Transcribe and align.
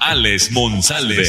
Alex 0.00 0.52
Monsalve. 0.52 1.24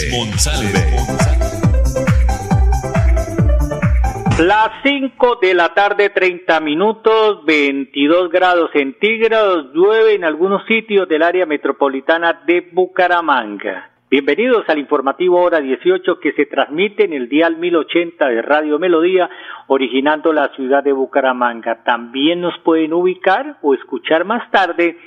Las 4.39 4.69
5 4.83 5.39
de 5.41 5.53
la 5.53 5.73
tarde, 5.73 6.09
30 6.09 6.59
minutos, 6.59 7.45
22 7.45 8.29
grados 8.29 8.69
centígrados, 8.73 9.73
llueve 9.73 10.15
en 10.15 10.23
algunos 10.23 10.65
sitios 10.67 11.07
del 11.07 11.23
área 11.23 11.45
metropolitana 11.45 12.41
de 12.45 12.69
Bucaramanga. 12.71 13.91
Bienvenidos 14.09 14.63
al 14.69 14.79
informativo 14.79 15.41
Hora 15.41 15.59
18 15.59 16.19
que 16.19 16.33
se 16.33 16.45
transmite 16.45 17.05
en 17.05 17.13
el 17.13 17.27
dial 17.29 17.57
1080 17.57 18.27
de 18.27 18.41
Radio 18.41 18.79
Melodía, 18.79 19.29
originando 19.67 20.31
la 20.31 20.49
ciudad 20.55 20.83
de 20.83 20.93
Bucaramanga. 20.93 21.83
También 21.83 22.41
nos 22.41 22.57
pueden 22.59 22.93
ubicar 22.93 23.57
o 23.61 23.73
escuchar 23.73 24.23
más 24.23 24.49
tarde 24.51 24.97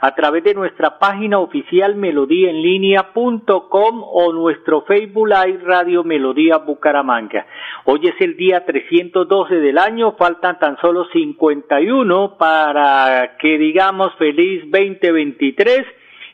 a 0.00 0.14
través 0.14 0.42
de 0.44 0.54
nuestra 0.54 0.98
página 0.98 1.38
oficial 1.38 1.94
melodíaenlínea.com 1.94 4.02
o 4.02 4.32
nuestro 4.32 4.80
Facebook 4.82 5.28
Live 5.28 5.58
Radio 5.64 6.04
Melodía 6.04 6.56
Bucaramanga. 6.56 7.46
Hoy 7.84 8.08
es 8.08 8.14
el 8.20 8.36
día 8.36 8.64
312 8.64 9.56
del 9.56 9.76
año, 9.76 10.12
faltan 10.12 10.58
tan 10.58 10.78
solo 10.78 11.04
51 11.12 12.38
para 12.38 13.36
que 13.38 13.58
digamos 13.58 14.14
feliz 14.16 14.62
2023 14.70 15.84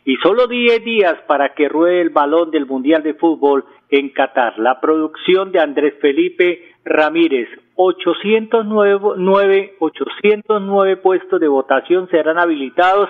y 0.04 0.14
solo 0.18 0.46
10 0.46 0.84
días 0.84 1.16
para 1.26 1.54
que 1.54 1.68
ruede 1.68 2.02
el 2.02 2.10
balón 2.10 2.52
del 2.52 2.66
Mundial 2.66 3.02
de 3.02 3.14
Fútbol 3.14 3.64
en 3.90 4.10
Qatar. 4.10 4.60
La 4.60 4.80
producción 4.80 5.50
de 5.50 5.58
Andrés 5.58 5.94
Felipe 6.00 6.76
Ramírez, 6.84 7.48
809, 7.74 9.74
809 9.80 10.96
puestos 10.98 11.40
de 11.40 11.48
votación 11.48 12.08
serán 12.10 12.38
habilitados 12.38 13.08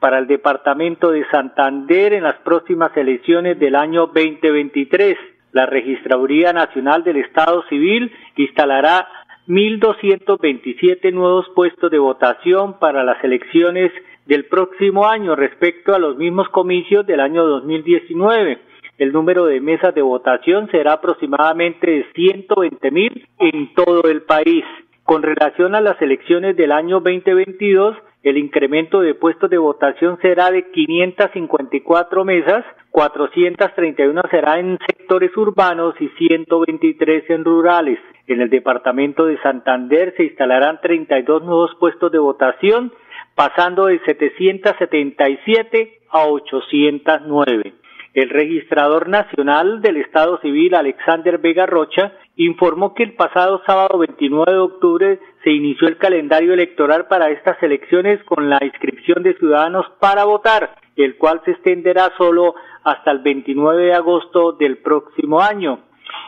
para 0.00 0.18
el 0.18 0.26
departamento 0.26 1.10
de 1.10 1.24
Santander 1.30 2.12
en 2.12 2.24
las 2.24 2.36
próximas 2.36 2.96
elecciones 2.96 3.58
del 3.58 3.74
año 3.74 4.06
2023. 4.06 5.16
La 5.52 5.66
Registraduría 5.66 6.52
Nacional 6.52 7.02
del 7.04 7.16
Estado 7.16 7.62
Civil 7.68 8.12
instalará 8.36 9.08
1.227 9.48 11.12
nuevos 11.12 11.46
puestos 11.54 11.90
de 11.90 11.98
votación 11.98 12.78
para 12.78 13.02
las 13.02 13.22
elecciones 13.24 13.90
del 14.26 14.44
próximo 14.44 15.06
año 15.06 15.34
respecto 15.34 15.94
a 15.94 15.98
los 15.98 16.18
mismos 16.18 16.48
comicios 16.50 17.06
del 17.06 17.20
año 17.20 17.46
2019. 17.46 18.58
El 18.98 19.12
número 19.12 19.46
de 19.46 19.60
mesas 19.60 19.94
de 19.94 20.02
votación 20.02 20.70
será 20.70 20.94
aproximadamente 20.94 21.90
de 21.90 22.06
120 22.14 22.90
mil 22.90 23.26
en 23.38 23.72
todo 23.74 24.02
el 24.10 24.22
país. 24.22 24.64
Con 25.04 25.22
relación 25.22 25.74
a 25.74 25.80
las 25.80 26.00
elecciones 26.02 26.54
del 26.56 26.72
año 26.72 27.00
2022, 27.00 27.96
el 28.28 28.38
incremento 28.38 29.00
de 29.00 29.14
puestos 29.14 29.50
de 29.50 29.58
votación 29.58 30.18
será 30.20 30.50
de 30.50 30.70
554 30.70 32.24
mesas, 32.24 32.64
431 32.90 34.22
será 34.30 34.58
en 34.58 34.78
sectores 34.86 35.36
urbanos 35.36 35.94
y 36.00 36.08
123 36.08 37.30
en 37.30 37.44
rurales. 37.44 37.98
En 38.26 38.40
el 38.40 38.50
departamento 38.50 39.26
de 39.26 39.40
Santander 39.40 40.14
se 40.16 40.24
instalarán 40.24 40.80
32 40.80 41.44
nuevos 41.44 41.74
puestos 41.78 42.10
de 42.12 42.18
votación, 42.18 42.92
pasando 43.34 43.86
de 43.86 44.00
777 44.00 46.00
a 46.10 46.26
809. 46.26 47.74
El 48.14 48.30
registrador 48.30 49.08
nacional 49.08 49.80
del 49.80 49.98
Estado 49.98 50.38
Civil, 50.40 50.74
Alexander 50.74 51.38
Vega 51.38 51.66
Rocha, 51.66 52.12
informó 52.36 52.94
que 52.94 53.04
el 53.04 53.14
pasado 53.14 53.62
sábado 53.66 53.98
29 53.98 54.52
de 54.52 54.58
octubre 54.58 55.20
se 55.48 55.54
inició 55.54 55.88
el 55.88 55.96
calendario 55.96 56.52
electoral 56.52 57.06
para 57.06 57.30
estas 57.30 57.62
elecciones 57.62 58.22
con 58.24 58.50
la 58.50 58.58
inscripción 58.62 59.22
de 59.22 59.32
ciudadanos 59.38 59.86
para 59.98 60.26
votar, 60.26 60.74
el 60.94 61.16
cual 61.16 61.40
se 61.46 61.52
extenderá 61.52 62.12
solo 62.18 62.54
hasta 62.84 63.12
el 63.12 63.20
29 63.20 63.84
de 63.84 63.94
agosto 63.94 64.52
del 64.52 64.76
próximo 64.76 65.40
año. 65.40 65.78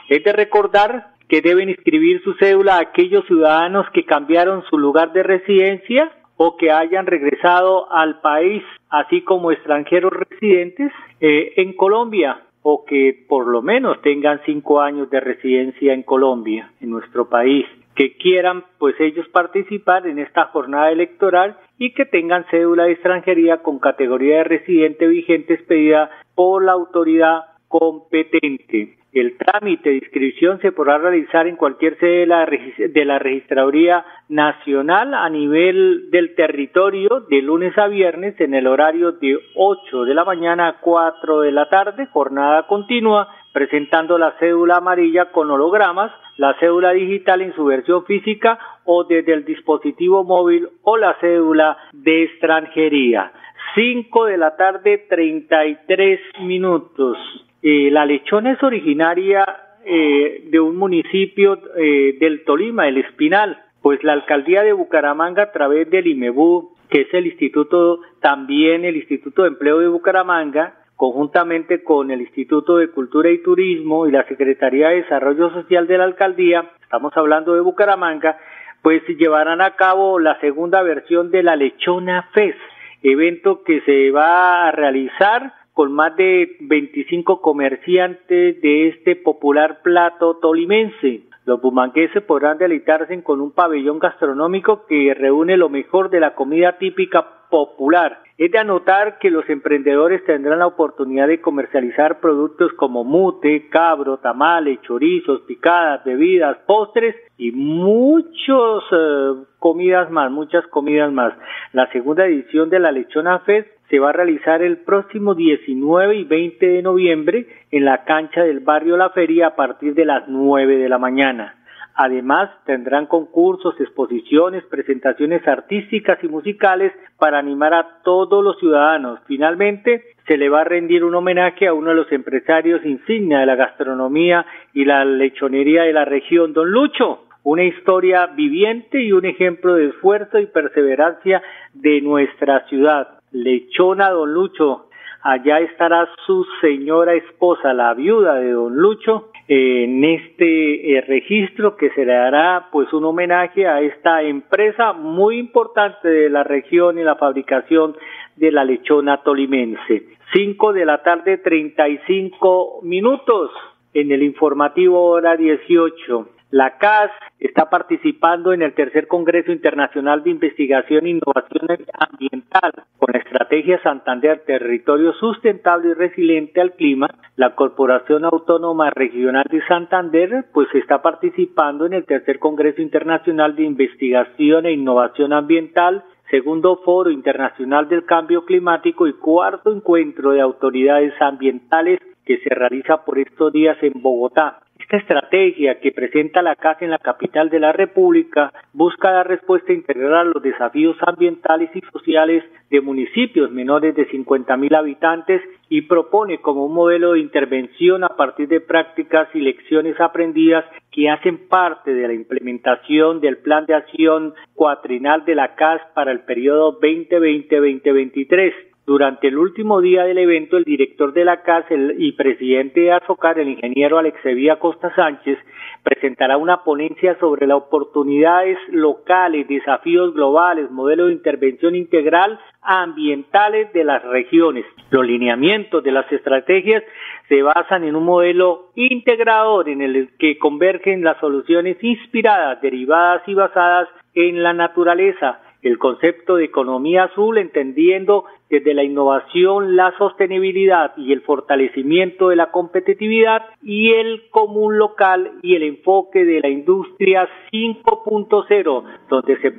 Es 0.08 0.24
de 0.24 0.32
recordar 0.32 1.08
que 1.28 1.42
deben 1.42 1.68
inscribir 1.68 2.22
su 2.24 2.32
cédula 2.40 2.76
a 2.76 2.80
aquellos 2.80 3.26
ciudadanos 3.26 3.84
que 3.92 4.06
cambiaron 4.06 4.64
su 4.70 4.78
lugar 4.78 5.12
de 5.12 5.22
residencia 5.22 6.10
o 6.38 6.56
que 6.56 6.72
hayan 6.72 7.04
regresado 7.04 7.92
al 7.92 8.22
país, 8.22 8.62
así 8.88 9.20
como 9.20 9.52
extranjeros 9.52 10.14
residentes 10.14 10.92
eh, 11.20 11.52
en 11.56 11.74
Colombia 11.74 12.40
o 12.62 12.86
que 12.86 13.24
por 13.28 13.46
lo 13.46 13.60
menos 13.60 14.00
tengan 14.00 14.40
cinco 14.46 14.80
años 14.80 15.10
de 15.10 15.20
residencia 15.20 15.92
en 15.92 16.04
Colombia, 16.04 16.72
en 16.80 16.90
nuestro 16.90 17.28
país, 17.28 17.66
que 18.00 18.16
quieran 18.16 18.64
pues 18.78 18.98
ellos 18.98 19.28
participar 19.28 20.06
en 20.06 20.18
esta 20.18 20.46
jornada 20.46 20.90
electoral 20.90 21.58
y 21.76 21.92
que 21.92 22.06
tengan 22.06 22.46
cédula 22.50 22.84
de 22.84 22.92
extranjería 22.92 23.58
con 23.58 23.78
categoría 23.78 24.38
de 24.38 24.44
residente 24.44 25.06
vigente 25.06 25.52
expedida 25.52 26.10
por 26.34 26.64
la 26.64 26.72
autoridad 26.72 27.42
competente. 27.68 28.96
El 29.12 29.36
trámite 29.36 29.90
de 29.90 29.96
inscripción 29.96 30.60
se 30.62 30.72
podrá 30.72 30.96
realizar 30.96 31.46
en 31.46 31.56
cualquier 31.56 31.98
sede 31.98 32.20
de 32.20 32.26
la, 32.26 32.46
de 32.46 33.04
la 33.04 33.18
Registraduría 33.18 34.02
Nacional 34.30 35.12
a 35.12 35.28
nivel 35.28 36.10
del 36.10 36.34
territorio 36.34 37.26
de 37.28 37.42
lunes 37.42 37.76
a 37.76 37.86
viernes 37.88 38.40
en 38.40 38.54
el 38.54 38.66
horario 38.66 39.12
de 39.12 39.36
8 39.56 40.04
de 40.04 40.14
la 40.14 40.24
mañana 40.24 40.68
a 40.68 40.80
4 40.80 41.40
de 41.40 41.52
la 41.52 41.68
tarde, 41.68 42.06
jornada 42.06 42.66
continua, 42.66 43.28
presentando 43.52 44.18
la 44.18 44.32
cédula 44.38 44.76
amarilla 44.76 45.32
con 45.32 45.50
hologramas, 45.50 46.12
la 46.36 46.54
cédula 46.58 46.92
digital 46.92 47.42
en 47.42 47.54
su 47.54 47.64
versión 47.64 48.04
física 48.04 48.58
o 48.84 49.04
desde 49.04 49.32
el 49.32 49.44
dispositivo 49.44 50.24
móvil 50.24 50.68
o 50.82 50.96
la 50.96 51.16
cédula 51.20 51.76
de 51.92 52.24
extranjería. 52.24 53.32
5 53.74 54.24
de 54.26 54.36
la 54.36 54.56
tarde, 54.56 55.06
33 55.08 56.20
minutos. 56.40 57.16
Eh, 57.62 57.90
la 57.90 58.04
lechona 58.04 58.52
es 58.52 58.62
originaria 58.62 59.44
eh, 59.84 60.44
de 60.50 60.60
un 60.60 60.76
municipio 60.76 61.58
eh, 61.76 62.16
del 62.18 62.44
Tolima, 62.44 62.88
el 62.88 62.98
Espinal, 62.98 63.58
pues 63.82 64.02
la 64.02 64.12
alcaldía 64.12 64.62
de 64.62 64.72
Bucaramanga 64.72 65.44
a 65.44 65.52
través 65.52 65.88
del 65.90 66.06
IMEBU, 66.06 66.74
que 66.88 67.02
es 67.02 67.14
el 67.14 67.26
instituto, 67.26 68.00
también 68.20 68.84
el 68.84 68.96
Instituto 68.96 69.42
de 69.42 69.48
Empleo 69.48 69.78
de 69.78 69.88
Bucaramanga, 69.88 70.74
conjuntamente 71.00 71.82
con 71.82 72.10
el 72.10 72.20
Instituto 72.20 72.76
de 72.76 72.90
Cultura 72.90 73.30
y 73.30 73.42
Turismo 73.42 74.06
y 74.06 74.12
la 74.12 74.28
Secretaría 74.28 74.90
de 74.90 74.96
Desarrollo 74.96 75.48
Social 75.48 75.86
de 75.86 75.96
la 75.96 76.04
alcaldía, 76.04 76.72
estamos 76.82 77.16
hablando 77.16 77.54
de 77.54 77.62
Bucaramanga, 77.62 78.36
pues 78.82 79.02
llevarán 79.08 79.62
a 79.62 79.76
cabo 79.76 80.18
la 80.18 80.38
segunda 80.40 80.82
versión 80.82 81.30
de 81.30 81.42
la 81.42 81.56
Lechona 81.56 82.28
Fest, 82.34 82.58
evento 83.02 83.62
que 83.64 83.80
se 83.86 84.10
va 84.10 84.68
a 84.68 84.72
realizar 84.72 85.54
con 85.72 85.90
más 85.90 86.14
de 86.16 86.58
25 86.60 87.40
comerciantes 87.40 88.60
de 88.60 88.88
este 88.88 89.16
popular 89.16 89.80
plato 89.82 90.36
tolimense. 90.36 91.22
Los 91.46 91.62
bumangueses 91.62 92.22
podrán 92.24 92.58
deleitarse 92.58 93.22
con 93.22 93.40
un 93.40 93.52
pabellón 93.52 94.00
gastronómico 94.00 94.84
que 94.84 95.14
reúne 95.14 95.56
lo 95.56 95.70
mejor 95.70 96.10
de 96.10 96.20
la 96.20 96.34
comida 96.34 96.76
típica 96.76 97.26
popular. 97.48 98.18
Es 98.40 98.50
de 98.50 98.58
anotar 98.58 99.18
que 99.18 99.30
los 99.30 99.46
emprendedores 99.50 100.24
tendrán 100.24 100.60
la 100.60 100.66
oportunidad 100.66 101.28
de 101.28 101.42
comercializar 101.42 102.20
productos 102.20 102.72
como 102.72 103.04
mute, 103.04 103.68
cabro, 103.68 104.16
tamales, 104.16 104.80
chorizos, 104.80 105.42
picadas, 105.42 106.02
bebidas, 106.04 106.56
postres 106.66 107.14
y 107.36 107.52
muchas 107.52 108.82
eh, 108.92 109.44
comidas 109.58 110.10
más, 110.10 110.30
muchas 110.30 110.66
comidas 110.68 111.12
más. 111.12 111.34
La 111.74 111.92
segunda 111.92 112.24
edición 112.24 112.70
de 112.70 112.78
la 112.78 112.92
Lechona 112.92 113.40
Fest 113.40 113.68
se 113.90 113.98
va 113.98 114.08
a 114.08 114.14
realizar 114.14 114.62
el 114.62 114.78
próximo 114.78 115.34
19 115.34 116.16
y 116.16 116.24
20 116.24 116.66
de 116.66 116.80
noviembre 116.80 117.46
en 117.70 117.84
la 117.84 118.04
cancha 118.04 118.42
del 118.42 118.60
barrio 118.60 118.96
La 118.96 119.10
Feria 119.10 119.48
a 119.48 119.54
partir 119.54 119.92
de 119.92 120.06
las 120.06 120.28
9 120.28 120.78
de 120.78 120.88
la 120.88 120.96
mañana. 120.96 121.59
Además, 122.02 122.48
tendrán 122.64 123.04
concursos, 123.04 123.78
exposiciones, 123.78 124.64
presentaciones 124.70 125.46
artísticas 125.46 126.18
y 126.24 126.28
musicales 126.28 126.94
para 127.18 127.38
animar 127.38 127.74
a 127.74 128.00
todos 128.02 128.42
los 128.42 128.58
ciudadanos. 128.58 129.20
Finalmente, 129.26 130.14
se 130.26 130.38
le 130.38 130.48
va 130.48 130.62
a 130.62 130.64
rendir 130.64 131.04
un 131.04 131.14
homenaje 131.14 131.66
a 131.66 131.74
uno 131.74 131.90
de 131.90 131.96
los 131.96 132.10
empresarios 132.10 132.86
insignia 132.86 133.40
de 133.40 133.44
la 133.44 133.54
gastronomía 133.54 134.46
y 134.72 134.86
la 134.86 135.04
lechonería 135.04 135.82
de 135.82 135.92
la 135.92 136.06
región, 136.06 136.54
don 136.54 136.70
Lucho, 136.70 137.26
una 137.42 137.64
historia 137.64 138.28
viviente 138.28 139.02
y 139.02 139.12
un 139.12 139.26
ejemplo 139.26 139.74
de 139.74 139.88
esfuerzo 139.88 140.38
y 140.38 140.46
perseverancia 140.46 141.42
de 141.74 142.00
nuestra 142.00 142.66
ciudad. 142.68 143.08
Lechona 143.30 144.08
Don 144.08 144.32
Lucho, 144.32 144.86
Allá 145.22 145.58
estará 145.60 146.08
su 146.24 146.46
señora 146.62 147.12
esposa, 147.12 147.74
la 147.74 147.92
viuda 147.92 148.36
de 148.36 148.52
don 148.52 148.74
Lucho, 148.74 149.29
en 149.52 150.04
este 150.04 150.96
eh, 150.96 151.00
registro 151.00 151.76
que 151.76 151.90
se 151.90 152.04
le 152.04 152.12
dará 152.12 152.68
pues 152.70 152.92
un 152.92 153.04
homenaje 153.04 153.66
a 153.66 153.80
esta 153.80 154.22
empresa 154.22 154.92
muy 154.92 155.40
importante 155.40 156.06
de 156.06 156.30
la 156.30 156.44
región 156.44 157.00
y 157.00 157.02
la 157.02 157.16
fabricación 157.16 157.96
de 158.36 158.52
la 158.52 158.64
lechona 158.64 159.24
tolimense. 159.24 160.04
Cinco 160.32 160.72
de 160.72 160.84
la 160.84 161.02
tarde, 161.02 161.38
treinta 161.38 161.88
y 161.88 161.98
cinco 162.06 162.78
minutos 162.84 163.50
en 163.92 164.12
el 164.12 164.22
informativo 164.22 165.02
hora 165.02 165.36
18. 165.36 166.28
La 166.52 166.78
CAS 166.78 167.12
está 167.38 167.70
participando 167.70 168.52
en 168.52 168.62
el 168.62 168.74
tercer 168.74 169.06
Congreso 169.06 169.52
Internacional 169.52 170.24
de 170.24 170.30
Investigación 170.30 171.06
e 171.06 171.10
Innovación 171.10 171.68
Ambiental 171.96 172.72
con 172.98 173.12
la 173.12 173.20
estrategia 173.20 173.80
Santander 173.84 174.42
Territorio 174.44 175.12
Sustentable 175.12 175.90
y 175.90 175.94
Resiliente 175.94 176.60
al 176.60 176.72
Clima. 176.72 177.08
La 177.36 177.54
Corporación 177.54 178.24
Autónoma 178.24 178.90
Regional 178.90 179.46
de 179.48 179.64
Santander 179.68 180.46
pues 180.52 180.66
está 180.74 181.00
participando 181.02 181.86
en 181.86 181.92
el 181.92 182.04
tercer 182.04 182.40
Congreso 182.40 182.82
Internacional 182.82 183.54
de 183.54 183.62
Investigación 183.62 184.66
e 184.66 184.72
Innovación 184.72 185.32
Ambiental 185.32 186.02
segundo 186.30 186.80
Foro 186.84 187.10
Internacional 187.10 187.88
del 187.88 188.04
Cambio 188.04 188.44
Climático 188.44 189.06
y 189.06 189.12
cuarto 189.12 189.72
encuentro 189.72 190.32
de 190.32 190.40
autoridades 190.40 191.12
ambientales 191.20 192.00
que 192.24 192.38
se 192.38 192.52
realiza 192.52 193.04
por 193.04 193.20
estos 193.20 193.52
días 193.52 193.76
en 193.82 194.02
Bogotá. 194.02 194.60
Esta 194.90 195.14
estrategia 195.14 195.78
que 195.78 195.92
presenta 195.92 196.42
la 196.42 196.56
CAS 196.56 196.82
en 196.82 196.90
la 196.90 196.98
capital 196.98 197.48
de 197.48 197.60
la 197.60 197.70
República 197.70 198.52
busca 198.72 199.12
dar 199.12 199.28
respuesta 199.28 199.72
integral 199.72 200.14
a 200.14 200.24
los 200.24 200.42
desafíos 200.42 200.96
ambientales 201.06 201.70
y 201.76 201.80
sociales 201.92 202.42
de 202.70 202.80
municipios 202.80 203.52
menores 203.52 203.94
de 203.94 204.06
50 204.06 204.56
mil 204.56 204.74
habitantes 204.74 205.42
y 205.68 205.82
propone 205.82 206.38
como 206.38 206.66
un 206.66 206.74
modelo 206.74 207.12
de 207.12 207.20
intervención 207.20 208.02
a 208.02 208.16
partir 208.16 208.48
de 208.48 208.60
prácticas 208.60 209.28
y 209.32 209.38
lecciones 209.38 209.94
aprendidas 210.00 210.64
que 210.90 211.08
hacen 211.08 211.46
parte 211.46 211.94
de 211.94 212.08
la 212.08 212.12
implementación 212.12 213.20
del 213.20 213.36
Plan 213.36 213.66
de 213.66 213.76
Acción 213.76 214.34
Cuatrinal 214.56 215.24
de 215.24 215.36
la 215.36 215.54
CAS 215.54 215.80
para 215.94 216.10
el 216.10 216.22
periodo 216.22 216.80
2020-2023 216.80 218.69
durante 218.90 219.28
el 219.28 219.38
último 219.38 219.80
día 219.80 220.02
del 220.02 220.18
evento, 220.18 220.56
el 220.56 220.64
director 220.64 221.12
de 221.12 221.24
la 221.24 221.42
CAS 221.42 221.64
y 221.96 222.10
presidente 222.10 222.80
de 222.80 222.90
Azocar, 222.90 223.38
el 223.38 223.48
ingeniero 223.48 223.98
Alexevía 223.98 224.58
Costa 224.58 224.92
Sánchez, 224.96 225.38
presentará 225.84 226.36
una 226.36 226.64
ponencia 226.64 227.16
sobre 227.20 227.46
las 227.46 227.58
oportunidades 227.58 228.58
locales, 228.72 229.46
desafíos 229.46 230.12
globales, 230.12 230.72
modelo 230.72 231.06
de 231.06 231.12
intervención 231.12 231.76
integral 231.76 232.40
ambientales 232.62 233.72
de 233.72 233.84
las 233.84 234.02
regiones. 234.02 234.64
Los 234.90 235.06
lineamientos 235.06 235.84
de 235.84 235.92
las 235.92 236.10
estrategias 236.10 236.82
se 237.28 237.42
basan 237.42 237.84
en 237.84 237.94
un 237.94 238.04
modelo 238.04 238.70
integrador 238.74 239.68
en 239.68 239.82
el 239.82 240.10
que 240.18 240.36
convergen 240.36 241.04
las 241.04 241.16
soluciones 241.20 241.76
inspiradas, 241.80 242.60
derivadas 242.60 243.22
y 243.28 243.34
basadas 243.34 243.88
en 244.14 244.42
la 244.42 244.52
naturaleza, 244.52 245.38
el 245.62 245.78
concepto 245.78 246.36
de 246.36 246.44
economía 246.44 247.04
azul 247.04 247.38
entendiendo 247.38 248.24
desde 248.48 248.74
la 248.74 248.82
innovación, 248.82 249.76
la 249.76 249.92
sostenibilidad 249.98 250.96
y 250.96 251.12
el 251.12 251.22
fortalecimiento 251.22 252.28
de 252.28 252.36
la 252.36 252.50
competitividad 252.50 253.42
y 253.62 253.90
el 253.92 254.28
común 254.30 254.78
local 254.78 255.32
y 255.42 255.54
el 255.54 255.62
enfoque 255.62 256.24
de 256.24 256.40
la 256.40 256.48
industria 256.48 257.28
5.0 257.52 258.84
donde 259.08 259.36
se, 259.40 259.50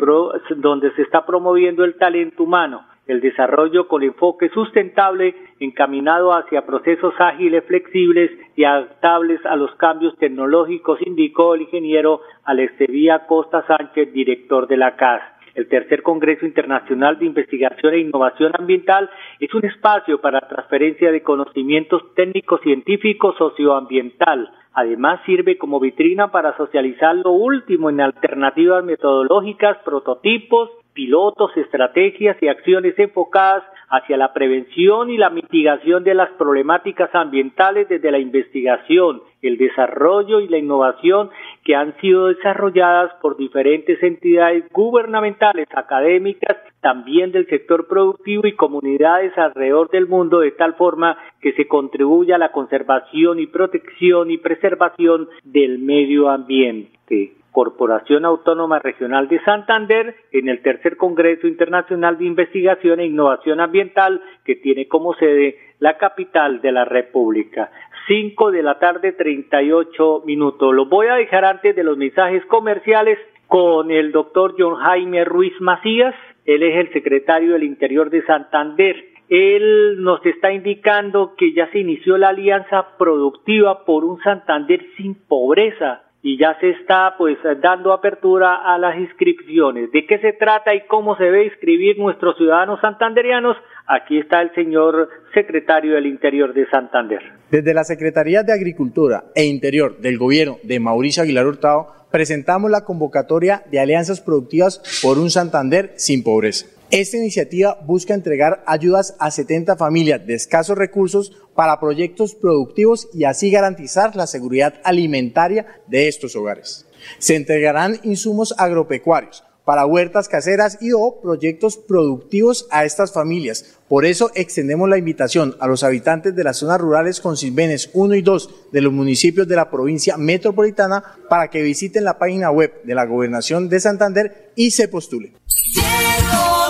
donde 0.55 0.91
se 0.95 1.01
está 1.03 1.25
promoviendo 1.25 1.83
el 1.83 1.95
talento 1.97 2.43
humano 2.43 2.85
el 3.07 3.19
desarrollo 3.19 3.87
con 3.87 4.03
enfoque 4.03 4.49
sustentable 4.49 5.35
encaminado 5.59 6.31
hacia 6.33 6.65
procesos 6.65 7.13
ágiles, 7.19 7.63
flexibles 7.65 8.31
y 8.55 8.63
adaptables 8.63 9.45
a 9.45 9.55
los 9.55 9.73
cambios 9.75 10.15
tecnológicos, 10.17 10.99
indicó 11.05 11.55
el 11.55 11.63
ingeniero 11.63 12.21
Alexevía 12.45 13.25
Costa 13.27 13.65
Sánchez, 13.67 14.13
director 14.13 14.67
de 14.67 14.77
la 14.77 14.95
CAS. 14.95 15.21
El 15.53 15.67
tercer 15.67 16.01
Congreso 16.01 16.45
Internacional 16.45 17.19
de 17.19 17.25
Investigación 17.25 17.93
e 17.93 17.99
Innovación 17.99 18.53
Ambiental 18.57 19.09
es 19.39 19.53
un 19.53 19.65
espacio 19.65 20.21
para 20.21 20.47
transferencia 20.47 21.11
de 21.11 21.23
conocimientos 21.23 22.01
técnicos, 22.15 22.61
científicos, 22.61 23.35
socioambiental. 23.37 24.49
Además 24.73 25.19
sirve 25.25 25.57
como 25.57 25.81
vitrina 25.81 26.31
para 26.31 26.55
socializar 26.55 27.15
lo 27.15 27.31
último 27.31 27.89
en 27.89 27.99
alternativas 27.99 28.83
metodológicas, 28.85 29.77
prototipos, 29.83 30.69
pilotos, 30.93 31.55
estrategias 31.55 32.37
y 32.41 32.47
acciones 32.47 32.97
enfocadas 32.97 33.63
hacia 33.89 34.15
la 34.15 34.33
prevención 34.33 35.09
y 35.09 35.17
la 35.17 35.29
mitigación 35.29 36.03
de 36.03 36.13
las 36.13 36.29
problemáticas 36.31 37.13
ambientales 37.13 37.89
desde 37.89 38.09
la 38.09 38.19
investigación, 38.19 39.21
el 39.41 39.57
desarrollo 39.57 40.39
y 40.39 40.47
la 40.47 40.57
innovación 40.57 41.29
que 41.65 41.75
han 41.75 41.95
sido 41.99 42.27
desarrolladas 42.27 43.11
por 43.21 43.35
diferentes 43.35 44.01
entidades 44.01 44.63
gubernamentales, 44.71 45.67
académicas, 45.75 46.57
también 46.79 47.31
del 47.31 47.47
sector 47.47 47.87
productivo 47.87 48.47
y 48.47 48.55
comunidades 48.55 49.37
alrededor 49.37 49.89
del 49.89 50.07
mundo 50.07 50.39
de 50.39 50.51
tal 50.51 50.75
forma 50.75 51.17
que 51.41 51.51
se 51.53 51.67
contribuya 51.67 52.35
a 52.35 52.39
la 52.39 52.51
conservación 52.51 53.39
y 53.39 53.47
protección 53.47 54.31
y 54.31 54.37
preservación 54.37 55.27
del 55.43 55.79
medio 55.79 56.29
ambiente. 56.29 57.40
Corporación 57.51 58.25
Autónoma 58.25 58.79
Regional 58.79 59.27
de 59.27 59.39
Santander 59.43 60.15
en 60.31 60.49
el 60.49 60.61
tercer 60.61 60.97
Congreso 60.97 61.47
Internacional 61.47 62.17
de 62.17 62.25
Investigación 62.25 62.99
e 62.99 63.05
Innovación 63.05 63.59
Ambiental 63.59 64.21
que 64.45 64.55
tiene 64.55 64.87
como 64.87 65.13
sede 65.15 65.57
la 65.79 65.97
capital 65.97 66.61
de 66.61 66.71
la 66.71 66.85
República. 66.85 67.71
Cinco 68.07 68.51
de 68.51 68.63
la 68.63 68.79
tarde, 68.79 69.11
treinta 69.11 69.61
y 69.61 69.71
ocho 69.71 70.23
minutos. 70.25 70.73
Lo 70.73 70.85
voy 70.85 71.07
a 71.07 71.15
dejar 71.15 71.45
antes 71.45 71.75
de 71.75 71.83
los 71.83 71.97
mensajes 71.97 72.45
comerciales 72.45 73.19
con 73.47 73.91
el 73.91 74.11
doctor 74.11 74.55
John 74.57 74.75
Jaime 74.75 75.25
Ruiz 75.25 75.53
Macías. 75.59 76.15
Él 76.45 76.63
es 76.63 76.77
el 76.77 76.93
secretario 76.93 77.53
del 77.53 77.63
Interior 77.63 78.09
de 78.09 78.23
Santander. 78.23 78.95
Él 79.29 80.01
nos 80.01 80.25
está 80.25 80.51
indicando 80.51 81.35
que 81.37 81.53
ya 81.53 81.69
se 81.71 81.79
inició 81.79 82.17
la 82.17 82.29
alianza 82.29 82.97
productiva 82.97 83.85
por 83.85 84.03
un 84.05 84.19
Santander 84.21 84.81
sin 84.97 85.15
pobreza 85.15 86.03
y 86.23 86.37
ya 86.37 86.57
se 86.59 86.69
está 86.69 87.15
pues 87.17 87.37
dando 87.61 87.93
apertura 87.93 88.55
a 88.55 88.77
las 88.77 88.97
inscripciones. 88.97 89.91
¿De 89.91 90.05
qué 90.05 90.19
se 90.19 90.33
trata 90.33 90.73
y 90.75 90.81
cómo 90.87 91.15
se 91.17 91.23
debe 91.25 91.45
inscribir 91.45 91.97
nuestros 91.97 92.37
ciudadanos 92.37 92.79
santanderianos? 92.81 93.57
Aquí 93.87 94.19
está 94.19 94.41
el 94.41 94.53
señor 94.53 95.09
secretario 95.33 95.95
del 95.95 96.05
Interior 96.05 96.53
de 96.53 96.69
Santander. 96.69 97.19
Desde 97.49 97.73
la 97.73 97.83
Secretaría 97.83 98.43
de 98.43 98.53
Agricultura 98.53 99.23
e 99.35 99.45
Interior 99.45 99.97
del 99.97 100.17
Gobierno 100.17 100.57
de 100.63 100.79
Mauricio 100.79 101.23
Aguilar 101.23 101.47
Hurtado 101.47 101.87
presentamos 102.11 102.69
la 102.69 102.85
convocatoria 102.85 103.63
de 103.71 103.79
alianzas 103.79 104.21
productivas 104.21 105.01
por 105.01 105.17
un 105.17 105.29
Santander 105.29 105.93
sin 105.95 106.23
pobreza. 106.23 106.80
Esta 106.91 107.15
iniciativa 107.15 107.79
busca 107.85 108.13
entregar 108.13 108.65
ayudas 108.67 109.15
a 109.17 109.31
70 109.31 109.77
familias 109.77 110.27
de 110.27 110.33
escasos 110.33 110.77
recursos 110.77 111.31
para 111.55 111.79
proyectos 111.79 112.35
productivos 112.35 113.07
y 113.13 113.23
así 113.23 113.49
garantizar 113.49 114.17
la 114.17 114.27
seguridad 114.27 114.73
alimentaria 114.83 115.81
de 115.87 116.09
estos 116.09 116.35
hogares. 116.35 116.85
Se 117.17 117.37
entregarán 117.37 118.01
insumos 118.03 118.53
agropecuarios 118.57 119.41
para 119.63 119.85
huertas 119.85 120.27
caseras 120.27 120.79
y 120.81 120.91
o 120.91 121.21
proyectos 121.21 121.77
productivos 121.77 122.67
a 122.71 122.83
estas 122.83 123.13
familias. 123.13 123.77
Por 123.87 124.05
eso 124.05 124.29
extendemos 124.35 124.89
la 124.89 124.97
invitación 124.97 125.55
a 125.61 125.67
los 125.67 125.83
habitantes 125.83 126.35
de 126.35 126.43
las 126.43 126.57
zonas 126.57 126.81
rurales 126.81 127.21
con 127.21 127.37
Silvenes 127.37 127.89
1 127.93 128.15
y 128.15 128.21
2 128.21 128.49
de 128.73 128.81
los 128.81 128.91
municipios 128.91 129.47
de 129.47 129.55
la 129.55 129.69
provincia 129.69 130.17
metropolitana 130.17 131.01
para 131.29 131.49
que 131.49 131.61
visiten 131.61 132.03
la 132.03 132.19
página 132.19 132.51
web 132.51 132.83
de 132.83 132.95
la 132.95 133.05
Gobernación 133.05 133.69
de 133.69 133.79
Santander 133.79 134.51
y 134.57 134.71
se 134.71 134.89
postulen. 134.89 135.37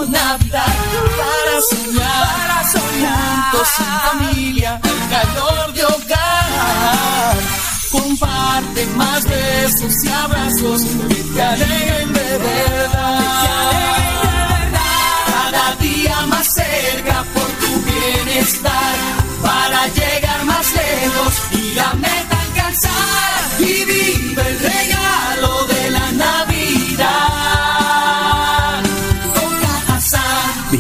Navidad 0.10 0.66
para 1.18 1.62
soñar, 1.70 2.28
para 2.38 2.72
soñar. 2.72 3.52
Juntos 3.52 3.70
en 3.80 4.00
familia, 4.10 4.82
el 4.84 5.10
calor 5.10 5.74
de 5.74 5.86
hogar. 5.86 7.38
Comparte 7.92 8.86
más 8.96 9.24
besos 9.26 9.94
y 10.04 10.08
abrazos 10.08 10.82
que 11.08 11.16
te 11.16 11.42
alegren 11.42 12.14
de 12.14 12.38
verdad. 12.38 13.20
Cada 15.26 15.76
día 15.76 16.26
más 16.28 16.48
cerca 16.54 17.24
por 17.34 17.48
tu 17.62 17.72
bienestar, 17.90 18.96
para 19.42 19.88
llegar 19.88 20.46
más 20.46 20.74
lejos 20.74 21.34
y 21.52 21.74
la 21.76 21.94
meta 21.94 22.42
alcanzar. 22.42 23.31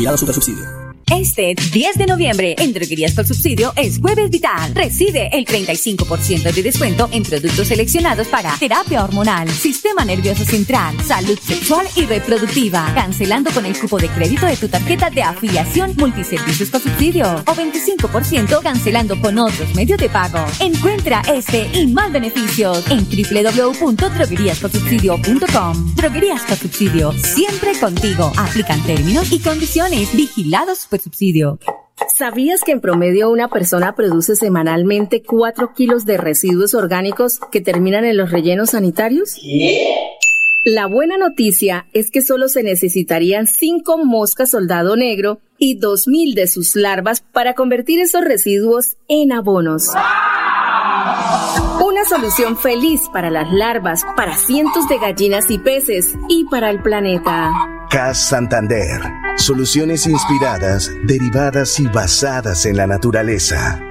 Vigilado 0.01 0.17
Super 0.17 0.33
Subsidio. 0.33 0.80
Este 1.11 1.53
10 1.55 1.97
de 1.97 2.05
noviembre 2.05 2.55
en 2.57 2.71
Droguerías 2.71 3.13
por 3.13 3.27
Subsidio 3.27 3.73
es 3.75 3.99
Jueves 3.99 4.29
Vital. 4.29 4.73
Recibe 4.73 5.27
el 5.33 5.45
35% 5.45 6.53
de 6.53 6.63
descuento 6.63 7.09
en 7.11 7.23
productos 7.23 7.67
seleccionados 7.67 8.27
para 8.27 8.55
terapia 8.57 9.03
hormonal, 9.03 9.49
sistema 9.49 10.05
nervioso 10.05 10.45
central, 10.45 10.95
salud 11.03 11.37
sexual 11.37 11.85
y 11.97 12.05
reproductiva. 12.05 12.93
Cancelando 12.95 13.51
con 13.51 13.65
el 13.65 13.77
cupo 13.77 13.99
de 13.99 14.07
crédito 14.07 14.45
de 14.45 14.55
tu 14.55 14.69
tarjeta 14.69 15.09
de 15.09 15.21
afiliación 15.21 15.93
Multiservicios 15.97 16.69
por 16.69 16.79
Subsidio 16.79 17.43
o 17.45 17.53
25% 17.53 18.63
cancelando 18.63 19.19
con 19.19 19.37
otros 19.37 19.75
medios 19.75 19.99
de 19.99 20.07
pago. 20.07 20.39
Encuentra 20.61 21.23
este 21.27 21.69
y 21.73 21.87
más 21.87 22.13
beneficios 22.13 22.85
en 22.89 23.05
www.drogueríasporsubsidio.com. 23.05 25.95
Droguerías 25.95 26.43
por 26.43 26.55
Subsidio, 26.57 27.11
siempre 27.11 27.77
contigo. 27.77 28.31
Aplican 28.37 28.81
términos 28.83 29.33
y 29.33 29.39
condiciones 29.39 30.15
vigilados 30.15 30.87
por 30.89 31.00
subsidio. 31.01 31.59
¿Sabías 32.17 32.61
que 32.63 32.71
en 32.71 32.81
promedio 32.81 33.29
una 33.29 33.47
persona 33.47 33.95
produce 33.95 34.35
semanalmente 34.35 35.21
4 35.23 35.73
kilos 35.73 36.05
de 36.05 36.17
residuos 36.17 36.73
orgánicos 36.73 37.39
que 37.51 37.61
terminan 37.61 38.05
en 38.05 38.17
los 38.17 38.31
rellenos 38.31 38.71
sanitarios? 38.71 39.37
La 40.63 40.85
buena 40.85 41.17
noticia 41.17 41.87
es 41.93 42.11
que 42.11 42.21
solo 42.21 42.47
se 42.47 42.61
necesitarían 42.63 43.47
5 43.47 44.05
moscas 44.05 44.51
soldado 44.51 44.95
negro 44.95 45.39
y 45.57 45.79
2.000 45.79 46.35
de 46.35 46.47
sus 46.47 46.75
larvas 46.75 47.21
para 47.21 47.55
convertir 47.55 47.99
esos 47.99 48.23
residuos 48.23 48.95
en 49.07 49.31
abonos. 49.31 49.87
Una 51.83 52.05
solución 52.05 52.57
feliz 52.57 53.01
para 53.11 53.31
las 53.31 53.51
larvas, 53.51 54.03
para 54.15 54.35
cientos 54.35 54.87
de 54.87 54.99
gallinas 54.99 55.49
y 55.49 55.57
peces 55.57 56.15
y 56.29 56.45
para 56.45 56.69
el 56.69 56.81
planeta. 56.81 57.51
CAS 57.89 58.29
Santander. 58.29 59.20
Soluciones 59.37 60.05
inspiradas, 60.07 60.91
derivadas 61.05 61.79
y 61.79 61.87
basadas 61.87 62.65
en 62.65 62.77
la 62.77 62.87
naturaleza. 62.87 63.81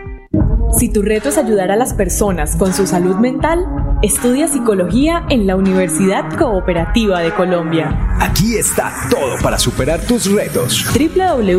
Si 0.78 0.88
tu 0.88 1.02
reto 1.02 1.30
es 1.30 1.38
ayudar 1.38 1.70
a 1.72 1.76
las 1.76 1.94
personas 1.94 2.54
con 2.56 2.72
su 2.72 2.86
salud 2.86 3.16
mental, 3.16 3.66
estudia 4.02 4.46
psicología 4.46 5.24
en 5.28 5.46
la 5.46 5.56
Universidad 5.56 6.36
Cooperativa 6.38 7.20
de 7.20 7.34
Colombia. 7.34 8.16
Aquí 8.20 8.56
está 8.56 8.92
todo 9.10 9.36
para 9.42 9.58
superar 9.58 10.00
tus 10.00 10.30
retos. 10.30 10.86
www.ucc.edu.co 10.94 11.54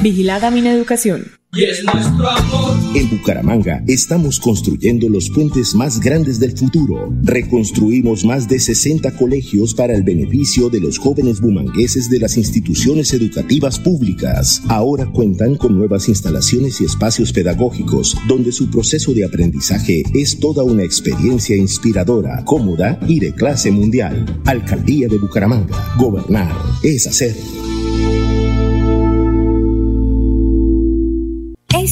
Vigilada 0.00 0.50
Mineducación 0.50 1.38
y 1.52 1.64
es 1.64 1.82
nuestro 1.82 2.28
amor. 2.28 2.67
En 2.94 3.10
Bucaramanga 3.10 3.82
estamos 3.86 4.40
construyendo 4.40 5.10
los 5.10 5.28
puentes 5.28 5.74
más 5.74 6.00
grandes 6.00 6.40
del 6.40 6.56
futuro. 6.56 7.12
Reconstruimos 7.22 8.24
más 8.24 8.48
de 8.48 8.58
60 8.58 9.14
colegios 9.16 9.74
para 9.74 9.94
el 9.94 10.02
beneficio 10.02 10.70
de 10.70 10.80
los 10.80 10.98
jóvenes 10.98 11.40
bumangueses 11.40 12.08
de 12.08 12.18
las 12.18 12.38
instituciones 12.38 13.12
educativas 13.12 13.78
públicas. 13.78 14.62
Ahora 14.68 15.04
cuentan 15.06 15.56
con 15.56 15.76
nuevas 15.76 16.08
instalaciones 16.08 16.80
y 16.80 16.86
espacios 16.86 17.32
pedagógicos 17.32 18.16
donde 18.26 18.52
su 18.52 18.70
proceso 18.70 19.12
de 19.12 19.26
aprendizaje 19.26 20.02
es 20.14 20.38
toda 20.38 20.62
una 20.62 20.82
experiencia 20.82 21.56
inspiradora, 21.56 22.42
cómoda 22.44 22.98
y 23.06 23.20
de 23.20 23.34
clase 23.34 23.70
mundial. 23.70 24.40
Alcaldía 24.46 25.08
de 25.08 25.18
Bucaramanga. 25.18 25.94
Gobernar 25.98 26.54
es 26.82 27.06
hacer. 27.06 27.36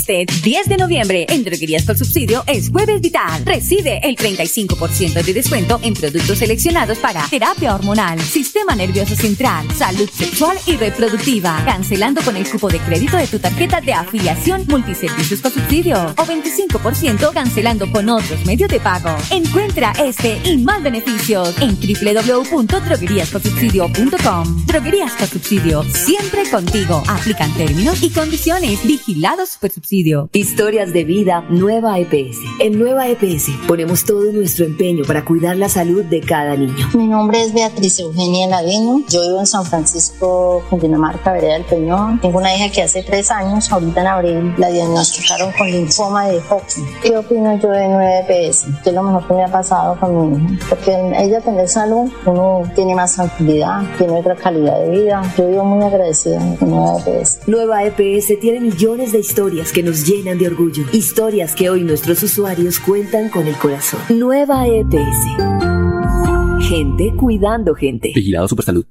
Este 0.09 0.25
10 0.45 0.69
de 0.69 0.77
noviembre 0.77 1.27
en 1.29 1.43
Droguerías 1.43 1.83
por 1.83 1.99
Subsidio 1.99 2.45
es 2.47 2.71
Jueves 2.71 3.01
Vital. 3.01 3.45
Recibe 3.45 3.99
el 4.05 4.15
35% 4.15 5.21
de 5.21 5.35
descuento 5.35 5.81
en 5.83 5.95
productos 5.95 6.39
seleccionados 6.39 6.99
para 6.99 7.27
terapia 7.27 7.75
hormonal, 7.75 8.21
sistema 8.21 8.77
nervioso 8.77 9.17
central, 9.17 9.67
salud 9.75 10.09
sexual 10.09 10.57
y 10.67 10.77
reproductiva. 10.77 11.61
Cancelando 11.65 12.23
con 12.23 12.37
el 12.37 12.49
cupo 12.49 12.69
de 12.69 12.79
crédito 12.79 13.17
de 13.17 13.27
tu 13.27 13.41
tarjeta 13.41 13.81
de 13.81 13.95
afiliación 13.95 14.65
Multiservicios 14.69 15.41
por 15.41 15.51
Subsidio 15.51 15.97
o 15.97 16.25
25% 16.25 17.33
cancelando 17.33 17.91
con 17.91 18.09
otros 18.09 18.47
medios 18.47 18.71
de 18.71 18.79
pago. 18.79 19.11
Encuentra 19.33 19.91
este 19.99 20.41
y 20.45 20.59
más 20.59 20.85
beneficios 20.85 21.53
en 21.61 21.77
www.drogueríasporsubsidio.com. 21.81 24.67
Droguerías 24.67 25.15
por 25.15 25.27
Subsidio, 25.27 25.83
siempre 25.83 26.49
contigo. 26.49 27.03
Aplican 27.09 27.53
términos 27.55 28.05
y 28.05 28.11
condiciones 28.11 28.87
vigilados 28.87 29.57
por 29.61 29.73
subsidio. 29.73 29.96
Historias 30.33 30.93
de 30.93 31.05
vida 31.05 31.47
Nueva 31.49 31.99
EPS. 31.99 32.37
En 32.61 32.79
Nueva 32.79 33.09
EPS 33.09 33.49
ponemos 33.67 34.05
todo 34.05 34.31
nuestro 34.31 34.67
empeño 34.67 35.05
para 35.07 35.25
cuidar 35.25 35.57
la 35.57 35.71
salud 35.71 36.05
de 36.05 36.21
cada 36.21 36.55
niño. 36.55 36.91
Mi 36.93 37.07
nombre 37.07 37.43
es 37.43 37.55
Beatriz 37.55 37.99
Eugenia 38.00 38.47
Ladino. 38.47 39.03
Yo 39.09 39.23
vivo 39.23 39.41
en 39.41 39.47
San 39.47 39.65
Francisco, 39.65 40.62
Cundinamarca, 40.69 41.33
Vereda 41.33 41.55
del 41.55 41.65
Peñón. 41.65 42.21
Tengo 42.21 42.38
una 42.38 42.55
hija 42.55 42.71
que 42.71 42.83
hace 42.83 43.05
tres 43.05 43.31
años, 43.31 43.73
ahorita 43.73 44.03
en 44.03 44.07
abril, 44.07 44.55
la 44.59 44.69
diagnosticaron 44.69 45.53
con 45.53 45.71
linfoma 45.71 46.29
de 46.29 46.41
Hodgkin. 46.41 46.85
¿Qué 47.03 47.17
opino 47.17 47.59
yo 47.59 47.71
de 47.71 47.88
Nueva 47.88 48.19
EPS? 48.21 48.67
¿Qué 48.85 48.91
es 48.91 48.95
lo 48.95 49.03
mejor 49.03 49.26
que 49.26 49.33
me 49.33 49.45
ha 49.45 49.49
pasado 49.49 49.99
con 49.99 50.31
mi 50.31 50.37
hija? 50.37 50.67
Porque 50.69 50.93
ella 51.17 51.41
tener 51.41 51.69
salud, 51.69 52.12
uno 52.26 52.71
tiene 52.75 52.95
más 52.95 53.15
tranquilidad, 53.15 53.81
tiene 53.97 54.12
otra 54.12 54.37
calidad 54.37 54.79
de 54.79 54.91
vida. 54.91 55.23
Yo 55.38 55.49
vivo 55.49 55.65
muy 55.65 55.83
agradecida 55.83 56.38
con 56.59 56.69
Nueva 56.69 56.99
EPS. 56.99 57.38
Nueva 57.47 57.85
EPS 57.85 58.38
tiene 58.41 58.61
millones 58.61 59.12
de 59.12 59.21
historias 59.21 59.73
que 59.73 59.86
nos 59.87 60.05
llenan 60.05 60.37
de 60.37 60.49
orgullo. 60.49 60.83
Historias 60.90 61.55
que 61.55 61.71
hoy 61.71 61.85
nuestros 61.85 62.21
usuarios 62.21 62.81
cuentan 62.81 63.28
con 63.28 63.47
el 63.47 63.55
corazón. 63.55 64.00
Nueva 64.09 64.66
EPS. 64.66 66.69
Gente 66.69 67.12
cuidando 67.16 67.73
gente. 67.76 68.11
Vigilado 68.12 68.49
Supersalud. 68.49 68.85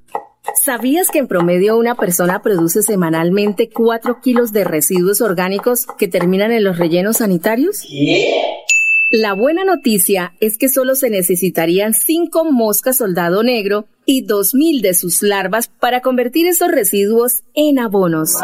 ¿Sabías 0.64 1.10
que 1.10 1.18
en 1.18 1.28
promedio 1.28 1.76
una 1.76 1.96
persona 1.96 2.40
produce 2.40 2.80
semanalmente 2.80 3.68
4 3.68 4.22
kilos 4.22 4.52
de 4.52 4.64
residuos 4.64 5.20
orgánicos 5.20 5.86
que 5.98 6.08
terminan 6.08 6.50
en 6.50 6.64
los 6.64 6.78
rellenos 6.78 7.18
sanitarios? 7.18 7.84
La 9.18 9.32
buena 9.32 9.64
noticia 9.64 10.34
es 10.40 10.58
que 10.58 10.68
solo 10.68 10.94
se 10.94 11.08
necesitarían 11.08 11.94
5 11.94 12.52
moscas 12.52 12.98
soldado 12.98 13.42
negro 13.42 13.86
y 14.04 14.26
2.000 14.26 14.82
de 14.82 14.92
sus 14.92 15.22
larvas 15.22 15.68
para 15.68 16.02
convertir 16.02 16.46
esos 16.46 16.70
residuos 16.70 17.42
en 17.54 17.78
abonos. 17.78 18.34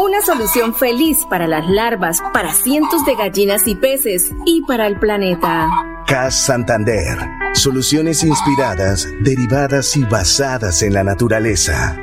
Una 0.00 0.22
solución 0.24 0.72
feliz 0.72 1.18
para 1.28 1.48
las 1.48 1.68
larvas, 1.68 2.22
para 2.32 2.54
cientos 2.54 3.04
de 3.04 3.16
gallinas 3.16 3.66
y 3.66 3.74
peces 3.74 4.30
y 4.44 4.62
para 4.68 4.86
el 4.86 5.00
planeta. 5.00 5.68
CAS 6.06 6.36
Santander. 6.36 7.18
Soluciones 7.54 8.22
inspiradas, 8.22 9.08
derivadas 9.20 9.96
y 9.96 10.04
basadas 10.04 10.82
en 10.82 10.94
la 10.94 11.02
naturaleza. 11.02 11.98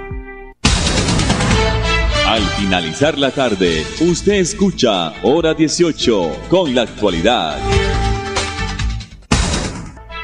Al 2.34 2.42
finalizar 2.58 3.20
la 3.20 3.30
tarde, 3.30 3.84
usted 4.02 4.42
escucha 4.42 5.14
Hora 5.22 5.54
18 5.54 6.50
con 6.50 6.74
la 6.74 6.82
actualidad. 6.82 7.58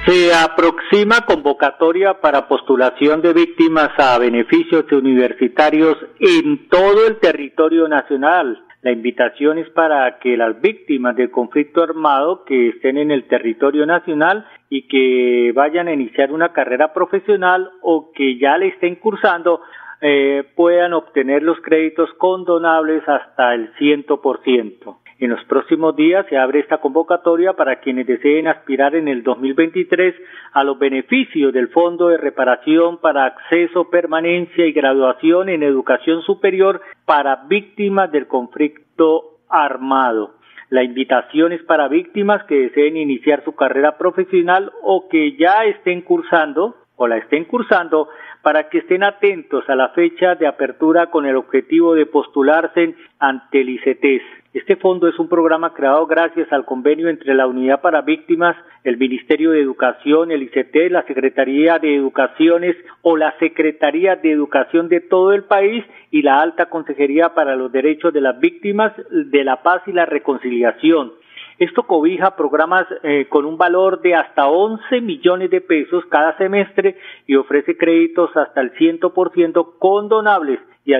Se 0.08 0.34
aproxima 0.34 1.22
convocatoria 1.28 2.20
para 2.20 2.48
postulación 2.48 3.22
de 3.22 3.34
víctimas 3.34 3.92
a 4.00 4.18
beneficios 4.18 4.92
universitarios 4.92 5.98
en 6.20 6.68
todo 6.68 7.06
el 7.06 7.20
territorio 7.20 7.88
nacional. 7.88 8.60
La 8.82 8.92
invitación 8.92 9.60
es 9.60 9.70
para 9.70 10.18
que 10.18 10.36
las 10.36 10.60
víctimas 10.60 11.16
del 11.16 11.30
conflicto 11.30 11.84
armado 11.84 12.44
que 12.44 12.70
estén 12.70 12.98
en 12.98 13.12
el 13.12 13.28
territorio 13.28 13.86
nacional 13.86 14.48
y 14.68 14.88
que 14.88 15.52
vayan 15.54 15.88
a 15.88 15.94
iniciar 15.94 16.32
una 16.32 16.54
carrera 16.54 16.92
profesional 16.92 17.70
o 17.84 18.12
que 18.16 18.40
ya 18.40 18.58
le 18.58 18.70
estén 18.70 18.96
cursando 18.96 19.62
eh, 20.02 20.44
puedan 20.56 20.94
obtener 20.94 21.44
los 21.44 21.60
créditos 21.62 22.10
condonables 22.14 23.08
hasta 23.08 23.54
el 23.54 23.74
ciento 23.78 24.22
por 24.22 24.42
ciento. 24.44 25.00
En 25.20 25.32
los 25.32 25.44
próximos 25.46 25.98
días 25.98 26.26
se 26.30 26.38
abre 26.38 26.62
esta 26.62 26.78
convocatoria 26.78 27.52
para 27.54 27.82
quienes 27.82 28.08
deseen 28.08 28.48
aspirar 28.48 28.96
en 28.96 29.10
el 29.10 29.22
2023 29.22 30.16
a 30.54 30.64
los 30.64 30.80
beneficios 30.80 31.52
del 31.52 31.68
Fondo 31.68 32.08
de 32.08 32.18
Reparación 32.18 33.00
para 33.00 33.26
Acceso, 33.26 33.90
Permanencia 33.90 34.66
y 34.66 34.72
Graduación 34.72 35.50
en 35.50 35.64
Educación 35.64 36.22
Superior 36.22 36.80
para 37.06 37.44
víctimas 37.48 38.10
del 38.14 38.28
conflicto 38.28 39.40
armado. 39.50 40.36
La 40.70 40.84
invitación 40.84 41.52
es 41.52 41.64
para 41.64 41.90
víctimas 41.90 42.46
que 42.46 42.56
deseen 42.56 42.96
iniciar 42.96 43.44
su 43.44 43.56
carrera 43.56 43.98
profesional 43.98 44.72
o 44.84 45.10
que 45.10 45.36
ya 45.36 45.66
estén 45.66 46.02
cursando 46.02 46.76
o 47.00 47.08
la 47.08 47.18
estén 47.18 47.46
cursando 47.46 48.10
para 48.42 48.70
que 48.70 48.80
estén 48.80 49.04
atentos 49.04 49.68
a 49.70 49.76
la 49.76 49.90
fecha 49.90 50.36
de 50.36 50.48
apertura 50.48 51.10
con 51.10 51.26
el 51.26 51.38
objetivo 51.38 51.96
de 51.96 52.06
postularse 52.06 52.94
ante 53.20 53.62
el 53.62 53.70
ICETES. 53.70 54.22
Este 54.54 54.76
fondo 54.76 55.08
es 55.08 55.18
un 55.18 55.30
programa 55.30 55.74
creado 55.74 56.08
gracias 56.08 56.52
al 56.52 56.66
convenio 56.66 57.08
entre 57.08 57.36
la 57.36 57.48
Unidad 57.48 57.82
para 57.82 58.02
Víctimas, 58.02 58.58
el 58.84 58.98
Ministerio 58.98 59.52
de 59.52 59.62
Educación, 59.62 60.32
el 60.32 60.44
ICT, 60.44 60.92
la 60.92 61.04
Secretaría 61.04 61.80
de 61.80 61.96
Educaciones 61.96 62.76
o 63.02 63.16
la 63.16 63.34
Secretaría 63.40 64.18
de 64.18 64.32
Educación 64.32 64.90
de 64.90 65.00
todo 65.00 65.32
el 65.32 65.44
país 65.44 65.86
y 66.12 66.22
la 66.22 66.42
Alta 66.42 66.66
Consejería 66.66 67.34
para 67.34 67.56
los 67.56 67.72
Derechos 67.72 68.12
de 68.12 68.22
las 68.22 68.40
Víctimas 68.40 68.92
de 69.10 69.44
la 69.46 69.62
Paz 69.62 69.84
y 69.88 69.94
la 69.94 70.06
Reconciliación. 70.06 71.14
Esto 71.60 71.84
cobija 71.84 72.38
programas 72.38 72.88
eh, 73.04 73.28
con 73.28 73.44
un 73.44 73.58
valor 73.58 74.02
de 74.02 74.16
hasta 74.16 74.48
11 74.48 75.02
millones 75.02 75.50
de 75.50 75.60
pesos 75.60 76.06
cada 76.06 76.38
semestre 76.38 76.96
y 77.28 77.36
ofrece 77.36 77.76
créditos 77.76 78.36
hasta 78.38 78.62
el 78.62 78.72
100% 78.76 79.74
condonables 79.78 80.60
y, 80.86 80.94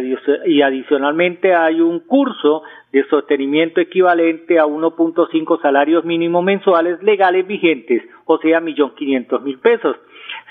y 0.52 0.62
adicionalmente 0.62 1.56
hay 1.56 1.80
un 1.80 2.02
curso 2.02 2.64
de 2.92 3.06
sostenimiento 3.08 3.80
equivalente 3.80 4.60
a 4.60 4.66
1.5 4.66 5.62
salarios 5.62 6.04
mínimos 6.04 6.44
mensuales 6.44 7.02
legales 7.04 7.48
vigentes, 7.48 8.04
o 8.26 8.38
sea, 8.40 8.60
millón 8.60 8.96
quinientos 8.96 9.42
mil 9.42 9.60
pesos. 9.60 9.96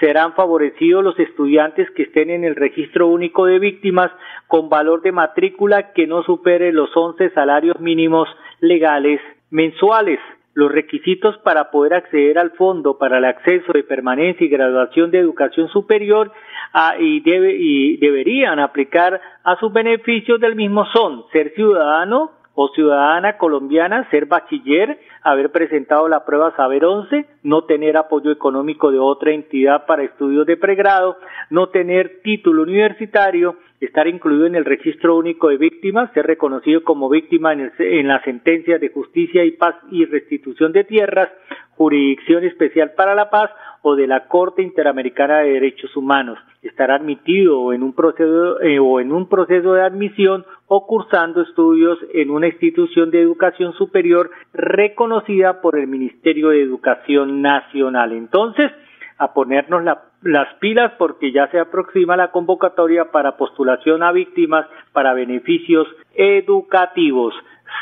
Serán 0.00 0.32
favorecidos 0.32 1.04
los 1.04 1.18
estudiantes 1.18 1.90
que 1.90 2.04
estén 2.04 2.30
en 2.30 2.44
el 2.44 2.56
registro 2.56 3.08
único 3.08 3.44
de 3.44 3.58
víctimas 3.58 4.10
con 4.46 4.70
valor 4.70 5.02
de 5.02 5.12
matrícula 5.12 5.92
que 5.92 6.06
no 6.06 6.22
supere 6.22 6.72
los 6.72 6.96
11 6.96 7.30
salarios 7.30 7.78
mínimos 7.78 8.26
legales 8.60 9.20
mensuales. 9.50 10.18
Los 10.54 10.72
requisitos 10.72 11.38
para 11.38 11.70
poder 11.70 11.94
acceder 11.94 12.38
al 12.38 12.50
fondo 12.52 12.98
para 12.98 13.18
el 13.18 13.24
acceso 13.24 13.72
de 13.72 13.84
permanencia 13.84 14.44
y 14.44 14.50
graduación 14.50 15.10
de 15.10 15.18
educación 15.18 15.68
superior 15.68 16.32
ah, 16.72 16.94
y, 16.98 17.22
y 17.24 17.96
deberían 17.98 18.58
aplicar 18.58 19.20
a 19.44 19.56
sus 19.56 19.72
beneficios 19.72 20.40
del 20.40 20.56
mismo 20.56 20.84
son 20.92 21.24
ser 21.32 21.54
ciudadano 21.54 22.32
o 22.60 22.70
ciudadana 22.70 23.38
colombiana, 23.38 24.10
ser 24.10 24.26
bachiller, 24.26 24.98
haber 25.22 25.52
presentado 25.52 26.08
la 26.08 26.24
prueba 26.24 26.56
Saber 26.56 26.84
11, 26.84 27.24
no 27.44 27.62
tener 27.62 27.96
apoyo 27.96 28.32
económico 28.32 28.90
de 28.90 28.98
otra 28.98 29.30
entidad 29.30 29.86
para 29.86 30.02
estudios 30.02 30.44
de 30.44 30.56
pregrado, 30.56 31.18
no 31.50 31.68
tener 31.68 32.20
título 32.24 32.64
universitario, 32.64 33.54
estar 33.80 34.08
incluido 34.08 34.46
en 34.46 34.54
el 34.54 34.64
registro 34.64 35.16
único 35.16 35.48
de 35.48 35.56
víctimas, 35.56 36.12
ser 36.12 36.26
reconocido 36.26 36.82
como 36.82 37.08
víctima 37.08 37.52
en, 37.52 37.72
en 37.78 38.08
la 38.08 38.22
sentencia 38.22 38.78
de 38.78 38.88
justicia 38.88 39.44
y 39.44 39.52
paz 39.52 39.76
y 39.90 40.04
restitución 40.04 40.72
de 40.72 40.84
tierras, 40.84 41.30
jurisdicción 41.76 42.44
especial 42.44 42.92
para 42.96 43.14
la 43.14 43.30
paz 43.30 43.50
o 43.82 43.94
de 43.94 44.06
la 44.06 44.26
Corte 44.26 44.62
Interamericana 44.62 45.38
de 45.38 45.52
Derechos 45.52 45.96
Humanos. 45.96 46.38
Estará 46.62 46.96
admitido 46.96 47.72
en 47.72 47.84
un 47.84 47.92
proceso 47.92 48.60
eh, 48.60 48.80
o 48.80 49.00
en 49.00 49.12
un 49.12 49.28
proceso 49.28 49.74
de 49.74 49.82
admisión 49.82 50.44
o 50.66 50.86
cursando 50.86 51.42
estudios 51.42 51.98
en 52.12 52.30
una 52.30 52.48
institución 52.48 53.10
de 53.10 53.22
educación 53.22 53.72
superior 53.74 54.30
reconocida 54.52 55.60
por 55.60 55.78
el 55.78 55.86
Ministerio 55.86 56.48
de 56.48 56.62
Educación 56.62 57.42
Nacional. 57.42 58.12
Entonces, 58.12 58.72
a 59.18 59.32
ponernos 59.32 59.82
las 60.22 60.52
pilas 60.54 60.92
porque 60.98 61.32
ya 61.32 61.48
se 61.48 61.60
aproxima 61.60 62.16
la 62.16 62.30
convocatoria 62.30 63.10
para 63.10 63.36
postulación 63.36 64.02
a 64.02 64.12
víctimas 64.12 64.66
para 64.92 65.14
beneficios 65.14 65.86
educativos. 66.14 67.34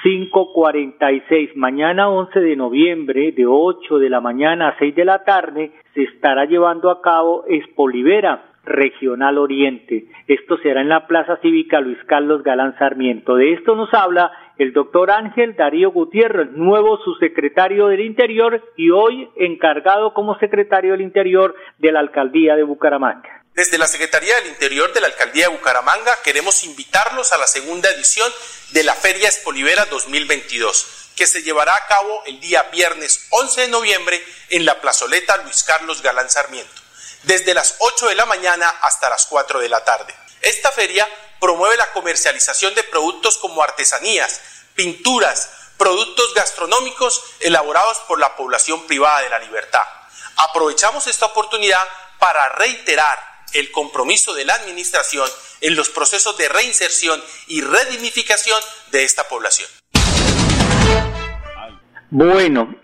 5.46. 0.04 1.54
Mañana 1.54 2.08
11 2.08 2.40
de 2.40 2.56
noviembre, 2.56 3.32
de 3.32 3.46
8 3.46 3.98
de 3.98 4.10
la 4.10 4.20
mañana 4.20 4.68
a 4.68 4.78
6 4.78 4.94
de 4.94 5.04
la 5.04 5.24
tarde, 5.24 5.72
se 5.94 6.02
estará 6.02 6.44
llevando 6.44 6.90
a 6.90 7.00
cabo 7.00 7.44
Expolivera, 7.48 8.44
Regional 8.64 9.38
Oriente. 9.38 10.06
Esto 10.26 10.58
será 10.58 10.80
en 10.80 10.88
la 10.88 11.06
Plaza 11.06 11.36
Cívica 11.36 11.80
Luis 11.80 11.98
Carlos 12.06 12.42
Galán 12.42 12.76
Sarmiento. 12.78 13.36
De 13.36 13.52
esto 13.52 13.76
nos 13.76 13.92
habla 13.94 14.32
el 14.58 14.72
doctor 14.72 15.10
Ángel 15.10 15.56
Darío 15.56 15.90
Gutiérrez, 15.90 16.50
nuevo 16.52 16.98
subsecretario 17.04 17.88
del 17.88 18.00
Interior 18.00 18.62
y 18.76 18.90
hoy 18.90 19.30
encargado 19.36 20.14
como 20.14 20.38
secretario 20.38 20.92
del 20.92 21.02
Interior 21.02 21.54
de 21.78 21.92
la 21.92 22.00
Alcaldía 22.00 22.56
de 22.56 22.62
Bucaramanga. 22.62 23.44
Desde 23.54 23.78
la 23.78 23.86
Secretaría 23.86 24.34
del 24.36 24.48
Interior 24.48 24.92
de 24.92 25.00
la 25.00 25.06
Alcaldía 25.06 25.48
de 25.48 25.56
Bucaramanga 25.56 26.12
queremos 26.24 26.64
invitarlos 26.64 27.32
a 27.32 27.38
la 27.38 27.46
segunda 27.46 27.90
edición 27.90 28.30
de 28.72 28.84
la 28.84 28.94
Feria 28.94 29.28
Espolivera 29.28 29.86
2022, 29.86 31.12
que 31.16 31.26
se 31.26 31.42
llevará 31.42 31.74
a 31.74 31.86
cabo 31.86 32.22
el 32.26 32.40
día 32.40 32.64
viernes 32.72 33.28
11 33.30 33.62
de 33.62 33.68
noviembre 33.68 34.20
en 34.50 34.64
la 34.64 34.80
plazoleta 34.80 35.36
Luis 35.44 35.62
Carlos 35.64 36.02
Galán 36.02 36.28
Sarmiento 36.28 36.86
desde 37.26 37.54
las 37.54 37.76
8 37.80 38.08
de 38.08 38.14
la 38.14 38.26
mañana 38.26 38.68
hasta 38.82 39.10
las 39.10 39.26
4 39.26 39.60
de 39.60 39.68
la 39.68 39.84
tarde. 39.84 40.14
Esta 40.40 40.70
feria 40.70 41.06
promueve 41.40 41.76
la 41.76 41.92
comercialización 41.92 42.74
de 42.74 42.82
productos 42.84 43.38
como 43.38 43.62
artesanías, 43.62 44.40
pinturas, 44.74 45.50
productos 45.76 46.34
gastronómicos 46.34 47.22
elaborados 47.40 47.98
por 48.08 48.18
la 48.18 48.36
población 48.36 48.86
privada 48.86 49.20
de 49.20 49.30
la 49.30 49.38
libertad. 49.38 49.82
Aprovechamos 50.36 51.06
esta 51.06 51.26
oportunidad 51.26 51.82
para 52.18 52.48
reiterar 52.50 53.18
el 53.52 53.70
compromiso 53.70 54.34
de 54.34 54.44
la 54.44 54.54
Administración 54.54 55.28
en 55.60 55.76
los 55.76 55.88
procesos 55.88 56.36
de 56.36 56.48
reinserción 56.48 57.22
y 57.46 57.60
redignificación 57.62 58.60
de 58.90 59.04
esta 59.04 59.28
población. 59.28 59.68
Bueno, 62.10 62.76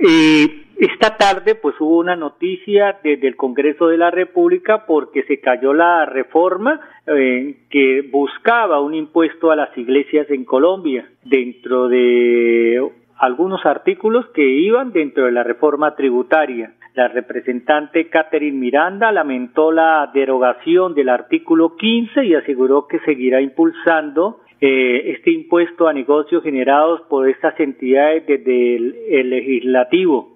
esta 0.82 1.16
tarde 1.16 1.54
pues 1.54 1.76
hubo 1.78 1.98
una 1.98 2.16
noticia 2.16 2.98
desde 3.04 3.28
el 3.28 3.36
Congreso 3.36 3.86
de 3.86 3.98
la 3.98 4.10
República 4.10 4.84
porque 4.84 5.22
se 5.22 5.38
cayó 5.38 5.72
la 5.72 6.06
reforma 6.06 6.80
eh, 7.06 7.54
que 7.70 8.02
buscaba 8.10 8.80
un 8.80 8.92
impuesto 8.92 9.52
a 9.52 9.56
las 9.56 9.78
iglesias 9.78 10.28
en 10.30 10.44
Colombia 10.44 11.08
dentro 11.22 11.88
de 11.88 12.84
algunos 13.16 13.64
artículos 13.64 14.26
que 14.34 14.42
iban 14.42 14.92
dentro 14.92 15.26
de 15.26 15.30
la 15.30 15.44
reforma 15.44 15.94
tributaria. 15.94 16.74
La 16.94 17.06
representante 17.06 18.08
Catherine 18.08 18.58
Miranda 18.58 19.12
lamentó 19.12 19.70
la 19.70 20.10
derogación 20.12 20.94
del 20.94 21.10
artículo 21.10 21.76
15 21.76 22.24
y 22.24 22.34
aseguró 22.34 22.88
que 22.88 22.98
seguirá 23.00 23.40
impulsando 23.40 24.40
eh, 24.60 25.12
este 25.12 25.30
impuesto 25.30 25.86
a 25.86 25.92
negocios 25.92 26.42
generados 26.42 27.02
por 27.02 27.28
estas 27.28 27.58
entidades 27.60 28.26
desde 28.26 28.76
el 28.76 29.30
legislativo. 29.30 30.31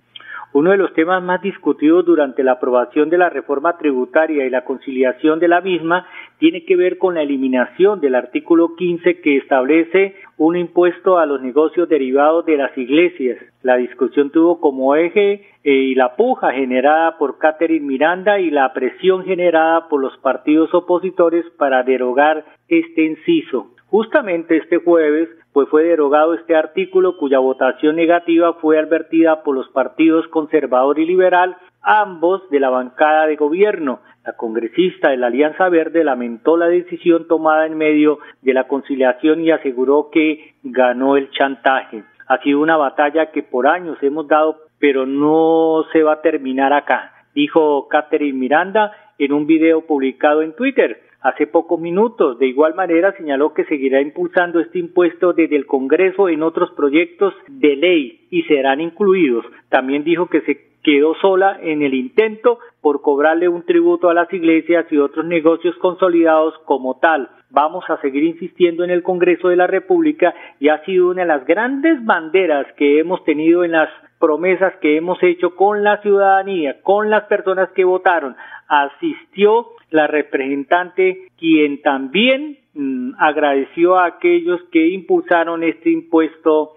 Uno 0.58 0.70
de 0.70 0.78
los 0.78 0.94
temas 0.94 1.22
más 1.22 1.42
discutidos 1.42 2.06
durante 2.06 2.42
la 2.42 2.52
aprobación 2.52 3.10
de 3.10 3.18
la 3.18 3.28
reforma 3.28 3.76
tributaria 3.76 4.46
y 4.46 4.48
la 4.48 4.64
conciliación 4.64 5.38
de 5.38 5.48
la 5.48 5.60
misma 5.60 6.06
tiene 6.38 6.64
que 6.64 6.76
ver 6.76 6.96
con 6.96 7.16
la 7.16 7.20
eliminación 7.20 8.00
del 8.00 8.14
artículo 8.14 8.74
15 8.74 9.20
que 9.20 9.36
establece 9.36 10.14
un 10.38 10.56
impuesto 10.56 11.18
a 11.18 11.26
los 11.26 11.42
negocios 11.42 11.90
derivados 11.90 12.46
de 12.46 12.56
las 12.56 12.78
iglesias. 12.78 13.36
La 13.60 13.76
discusión 13.76 14.30
tuvo 14.30 14.58
como 14.58 14.96
eje 14.96 15.44
eh, 15.62 15.74
y 15.74 15.94
la 15.94 16.16
puja 16.16 16.50
generada 16.52 17.18
por 17.18 17.36
Catherine 17.36 17.86
Miranda 17.86 18.40
y 18.40 18.50
la 18.50 18.72
presión 18.72 19.24
generada 19.24 19.90
por 19.90 20.00
los 20.00 20.16
partidos 20.20 20.72
opositores 20.72 21.44
para 21.58 21.82
derogar 21.82 22.46
este 22.68 23.04
inciso. 23.04 23.74
Justamente 23.88 24.56
este 24.56 24.78
jueves 24.78 25.28
pues 25.56 25.70
fue 25.70 25.84
derogado 25.84 26.34
este 26.34 26.54
artículo 26.54 27.16
cuya 27.16 27.38
votación 27.38 27.96
negativa 27.96 28.52
fue 28.60 28.78
advertida 28.78 29.42
por 29.42 29.54
los 29.54 29.66
partidos 29.70 30.28
conservador 30.28 30.98
y 30.98 31.06
liberal, 31.06 31.56
ambos 31.80 32.42
de 32.50 32.60
la 32.60 32.68
bancada 32.68 33.26
de 33.26 33.36
gobierno. 33.36 34.00
La 34.26 34.34
congresista 34.34 35.08
de 35.08 35.16
la 35.16 35.28
Alianza 35.28 35.70
Verde 35.70 36.04
lamentó 36.04 36.58
la 36.58 36.66
decisión 36.66 37.26
tomada 37.26 37.64
en 37.64 37.78
medio 37.78 38.18
de 38.42 38.52
la 38.52 38.64
conciliación 38.64 39.40
y 39.40 39.50
aseguró 39.50 40.10
que 40.12 40.56
ganó 40.62 41.16
el 41.16 41.30
chantaje. 41.30 42.04
Ha 42.28 42.36
sido 42.42 42.60
una 42.60 42.76
batalla 42.76 43.30
que 43.30 43.42
por 43.42 43.66
años 43.66 43.96
hemos 44.02 44.28
dado, 44.28 44.58
pero 44.78 45.06
no 45.06 45.86
se 45.90 46.02
va 46.02 46.12
a 46.12 46.20
terminar 46.20 46.74
acá, 46.74 47.14
dijo 47.34 47.88
Catherine 47.88 48.38
Miranda 48.38 48.92
en 49.18 49.32
un 49.32 49.46
video 49.46 49.86
publicado 49.86 50.42
en 50.42 50.54
Twitter 50.54 51.05
hace 51.20 51.46
pocos 51.46 51.80
minutos. 51.80 52.38
De 52.38 52.46
igual 52.46 52.74
manera, 52.74 53.12
señaló 53.16 53.54
que 53.54 53.64
seguirá 53.64 54.00
impulsando 54.00 54.60
este 54.60 54.78
impuesto 54.78 55.32
desde 55.32 55.56
el 55.56 55.66
Congreso 55.66 56.28
en 56.28 56.42
otros 56.42 56.70
proyectos 56.72 57.34
de 57.48 57.76
ley 57.76 58.26
y 58.30 58.42
serán 58.44 58.80
incluidos. 58.80 59.44
También 59.68 60.04
dijo 60.04 60.26
que 60.26 60.42
se 60.42 60.66
quedó 60.82 61.16
sola 61.16 61.58
en 61.62 61.82
el 61.82 61.94
intento 61.94 62.60
por 62.80 63.02
cobrarle 63.02 63.48
un 63.48 63.64
tributo 63.64 64.08
a 64.08 64.14
las 64.14 64.32
iglesias 64.32 64.86
y 64.90 64.98
otros 64.98 65.26
negocios 65.26 65.74
consolidados 65.78 66.54
como 66.64 66.98
tal. 67.00 67.28
Vamos 67.50 67.84
a 67.88 68.00
seguir 68.00 68.22
insistiendo 68.22 68.84
en 68.84 68.90
el 68.90 69.02
Congreso 69.02 69.48
de 69.48 69.56
la 69.56 69.66
República 69.66 70.32
y 70.60 70.68
ha 70.68 70.84
sido 70.84 71.08
una 71.10 71.22
de 71.22 71.28
las 71.28 71.44
grandes 71.44 72.04
banderas 72.04 72.66
que 72.76 73.00
hemos 73.00 73.24
tenido 73.24 73.64
en 73.64 73.72
las 73.72 73.88
promesas 74.20 74.74
que 74.76 74.96
hemos 74.96 75.20
hecho 75.22 75.56
con 75.56 75.82
la 75.82 76.00
ciudadanía, 76.02 76.80
con 76.82 77.10
las 77.10 77.24
personas 77.24 77.68
que 77.72 77.84
votaron. 77.84 78.36
Asistió 78.68 79.68
la 79.90 80.06
representante, 80.06 81.28
quien 81.38 81.82
también 81.82 82.58
mm, 82.74 83.12
agradeció 83.18 83.96
a 83.96 84.06
aquellos 84.06 84.60
que 84.72 84.88
impulsaron 84.88 85.62
este 85.62 85.90
impuesto 85.90 86.72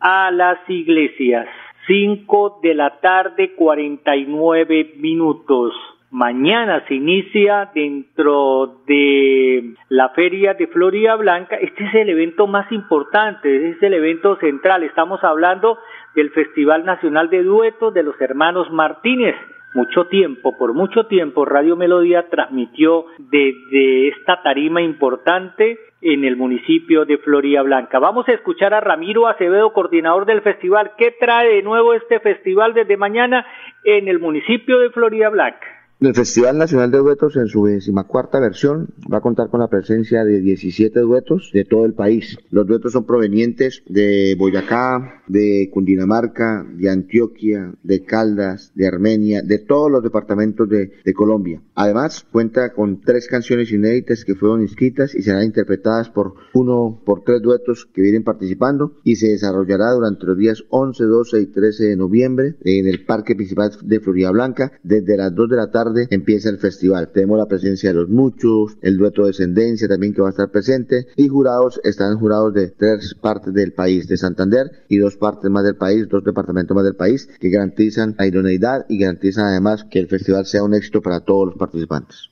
a 0.00 0.30
las 0.30 0.58
iglesias. 0.68 1.46
Cinco 1.86 2.60
de 2.62 2.74
la 2.74 3.00
tarde, 3.00 3.54
cuarenta 3.54 4.16
y 4.16 4.24
nueve 4.26 4.92
minutos. 4.96 5.74
Mañana 6.10 6.84
se 6.86 6.94
inicia 6.94 7.70
dentro 7.74 8.82
de 8.86 9.74
la 9.88 10.10
Feria 10.10 10.54
de 10.54 10.66
Florida 10.66 11.16
Blanca. 11.16 11.56
Este 11.56 11.84
es 11.86 11.94
el 11.94 12.10
evento 12.10 12.46
más 12.46 12.70
importante, 12.70 13.56
este 13.56 13.70
es 13.70 13.82
el 13.82 13.94
evento 13.94 14.36
central. 14.36 14.82
Estamos 14.82 15.24
hablando 15.24 15.78
del 16.14 16.30
Festival 16.30 16.84
Nacional 16.84 17.30
de 17.30 17.42
Duetos 17.42 17.94
de 17.94 18.02
los 18.02 18.20
Hermanos 18.20 18.70
Martínez 18.70 19.34
mucho 19.74 20.06
tiempo, 20.06 20.56
por 20.58 20.74
mucho 20.74 21.06
tiempo, 21.06 21.44
Radio 21.44 21.76
Melodía 21.76 22.28
transmitió 22.28 23.06
desde 23.18 24.08
esta 24.08 24.42
tarima 24.42 24.82
importante 24.82 25.78
en 26.02 26.24
el 26.24 26.36
municipio 26.36 27.04
de 27.04 27.18
Florida 27.18 27.62
Blanca. 27.62 27.98
Vamos 27.98 28.28
a 28.28 28.32
escuchar 28.32 28.74
a 28.74 28.80
Ramiro 28.80 29.28
Acevedo, 29.28 29.72
coordinador 29.72 30.26
del 30.26 30.42
festival. 30.42 30.92
¿Qué 30.98 31.14
trae 31.18 31.54
de 31.54 31.62
nuevo 31.62 31.94
este 31.94 32.20
festival 32.20 32.74
desde 32.74 32.96
mañana 32.96 33.46
en 33.84 34.08
el 34.08 34.18
municipio 34.18 34.78
de 34.78 34.90
Florida 34.90 35.30
Blanca? 35.30 35.81
El 36.02 36.16
Festival 36.16 36.58
Nacional 36.58 36.90
de 36.90 36.98
Duetos 36.98 37.36
en 37.36 37.46
su 37.46 37.64
decimacuarta 37.64 38.40
versión 38.40 38.88
va 39.10 39.18
a 39.18 39.20
contar 39.20 39.50
con 39.50 39.60
la 39.60 39.68
presencia 39.68 40.24
de 40.24 40.40
17 40.40 40.98
duetos 40.98 41.52
de 41.54 41.64
todo 41.64 41.84
el 41.84 41.94
país. 41.94 42.38
Los 42.50 42.66
duetos 42.66 42.90
son 42.90 43.06
provenientes 43.06 43.84
de 43.86 44.34
Boyacá, 44.36 45.22
de 45.28 45.70
Cundinamarca, 45.72 46.66
de 46.74 46.90
Antioquia, 46.90 47.72
de 47.84 48.02
Caldas, 48.02 48.72
de 48.74 48.88
Armenia, 48.88 49.42
de 49.42 49.60
todos 49.60 49.92
los 49.92 50.02
departamentos 50.02 50.68
de, 50.68 50.90
de 51.04 51.14
Colombia. 51.14 51.62
Además, 51.76 52.26
cuenta 52.32 52.72
con 52.72 53.00
tres 53.00 53.28
canciones 53.28 53.70
inéditas 53.70 54.24
que 54.24 54.34
fueron 54.34 54.60
inscritas 54.60 55.14
y 55.14 55.22
serán 55.22 55.44
interpretadas 55.44 56.10
por 56.10 56.34
uno, 56.52 57.00
por 57.06 57.22
tres 57.22 57.40
duetos 57.42 57.88
que 57.94 58.02
vienen 58.02 58.24
participando 58.24 58.96
y 59.04 59.14
se 59.14 59.28
desarrollará 59.28 59.92
durante 59.92 60.26
los 60.26 60.36
días 60.36 60.64
11, 60.68 61.04
12 61.04 61.40
y 61.42 61.46
13 61.46 61.84
de 61.84 61.96
noviembre 61.96 62.56
en 62.62 62.88
el 62.88 63.04
Parque 63.04 63.36
Principal 63.36 63.70
de 63.84 64.00
Florida 64.00 64.32
Blanca 64.32 64.72
desde 64.82 65.16
las 65.16 65.32
2 65.32 65.48
de 65.48 65.56
la 65.56 65.70
tarde 65.70 65.91
empieza 66.10 66.50
el 66.50 66.58
festival. 66.58 67.10
Tenemos 67.12 67.38
la 67.38 67.46
presencia 67.46 67.90
de 67.90 67.96
los 67.96 68.08
muchos, 68.08 68.76
el 68.82 68.96
dueto 68.98 69.26
Descendencia 69.26 69.88
también 69.88 70.14
que 70.14 70.22
va 70.22 70.28
a 70.28 70.30
estar 70.30 70.50
presente 70.50 71.06
y 71.16 71.28
jurados, 71.28 71.80
están 71.84 72.18
jurados 72.18 72.54
de 72.54 72.70
tres 72.70 73.14
partes 73.20 73.52
del 73.54 73.72
país, 73.72 74.08
de 74.08 74.16
Santander 74.16 74.66
y 74.88 74.98
dos 74.98 75.16
partes 75.16 75.50
más 75.50 75.64
del 75.64 75.76
país, 75.76 76.08
dos 76.08 76.24
departamentos 76.24 76.74
más 76.74 76.84
del 76.84 76.96
país 76.96 77.26
que 77.40 77.50
garantizan 77.50 78.14
la 78.18 78.26
idoneidad 78.26 78.86
y 78.88 78.98
garantizan 78.98 79.46
además 79.46 79.84
que 79.90 79.98
el 79.98 80.08
festival 80.08 80.46
sea 80.46 80.62
un 80.62 80.74
éxito 80.74 81.00
para 81.00 81.20
todos 81.20 81.46
los 81.46 81.56
participantes. 81.56 82.30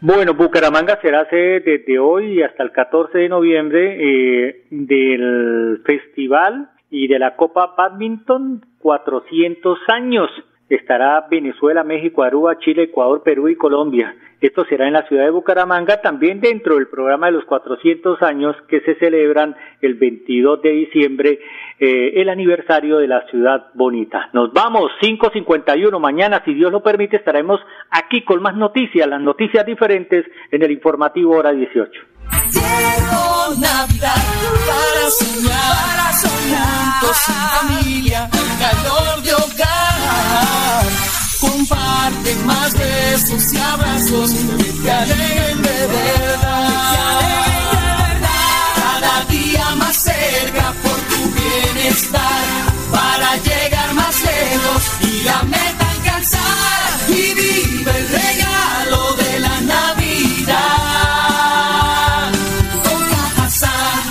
Bueno, 0.00 0.34
Bucaramanga 0.34 0.98
será 1.00 1.28
sede 1.30 1.60
desde 1.60 1.98
hoy 2.00 2.42
hasta 2.42 2.64
el 2.64 2.72
14 2.72 3.18
de 3.18 3.28
noviembre 3.28 4.48
eh, 4.48 4.66
del 4.70 5.80
festival 5.86 6.70
y 6.90 7.06
de 7.06 7.20
la 7.20 7.36
Copa 7.36 7.74
Badminton 7.76 8.66
400 8.80 9.78
años 9.86 10.28
estará 10.76 11.26
Venezuela, 11.30 11.84
México, 11.84 12.22
Aruba, 12.22 12.58
Chile, 12.58 12.84
Ecuador, 12.84 13.22
Perú 13.22 13.48
y 13.48 13.56
Colombia. 13.56 14.14
Esto 14.40 14.64
será 14.64 14.88
en 14.88 14.94
la 14.94 15.06
ciudad 15.06 15.24
de 15.24 15.30
Bucaramanga, 15.30 16.00
también 16.00 16.40
dentro 16.40 16.74
del 16.74 16.88
programa 16.88 17.26
de 17.26 17.32
los 17.32 17.44
400 17.44 18.20
años 18.22 18.56
que 18.66 18.80
se 18.80 18.96
celebran 18.96 19.54
el 19.80 19.94
22 19.94 20.62
de 20.62 20.70
diciembre, 20.70 21.38
eh, 21.78 22.14
el 22.16 22.28
aniversario 22.28 22.98
de 22.98 23.06
la 23.06 23.24
ciudad 23.28 23.66
bonita. 23.74 24.30
Nos 24.32 24.52
vamos, 24.52 24.90
5.51, 25.00 25.96
mañana, 26.00 26.42
si 26.44 26.54
Dios 26.54 26.72
lo 26.72 26.82
permite, 26.82 27.16
estaremos 27.16 27.60
aquí 27.90 28.22
con 28.22 28.42
más 28.42 28.56
noticias, 28.56 29.06
las 29.06 29.20
noticias 29.20 29.64
diferentes 29.64 30.26
en 30.50 30.62
el 30.62 30.72
informativo 30.72 31.36
hora 31.36 31.52
18. 31.52 32.00
Navidad 33.60 34.14
para 34.66 35.10
para 35.46 37.12
familia, 37.12 38.30
calor 38.62 39.22
de 39.22 39.32
Comparte 41.40 42.34
más 42.46 42.72
besos 42.74 43.52
y 43.52 43.56
abrazos 43.58 44.30
que 44.30 44.70
te 44.80 44.94
de 45.66 45.78
verdad. 45.96 46.68
Cada 48.76 49.24
día 49.24 49.66
más 49.76 49.96
cerca 49.96 50.72
por 50.82 50.98
tu 51.10 51.20
bienestar, 51.38 52.44
para 52.90 53.36
llegar 53.48 53.94
más 53.94 54.16
lejos 54.30 54.82
y 55.00 55.24
la 55.24 55.42
meta 55.42 55.90
alcanzar. 55.96 56.90
Y 57.08 57.34
vive 57.34 57.92
el 58.00 58.08
regalo 58.20 59.00
de 59.22 59.38
la 59.40 59.60
Navidad. 59.74 60.62
Con 62.84 63.00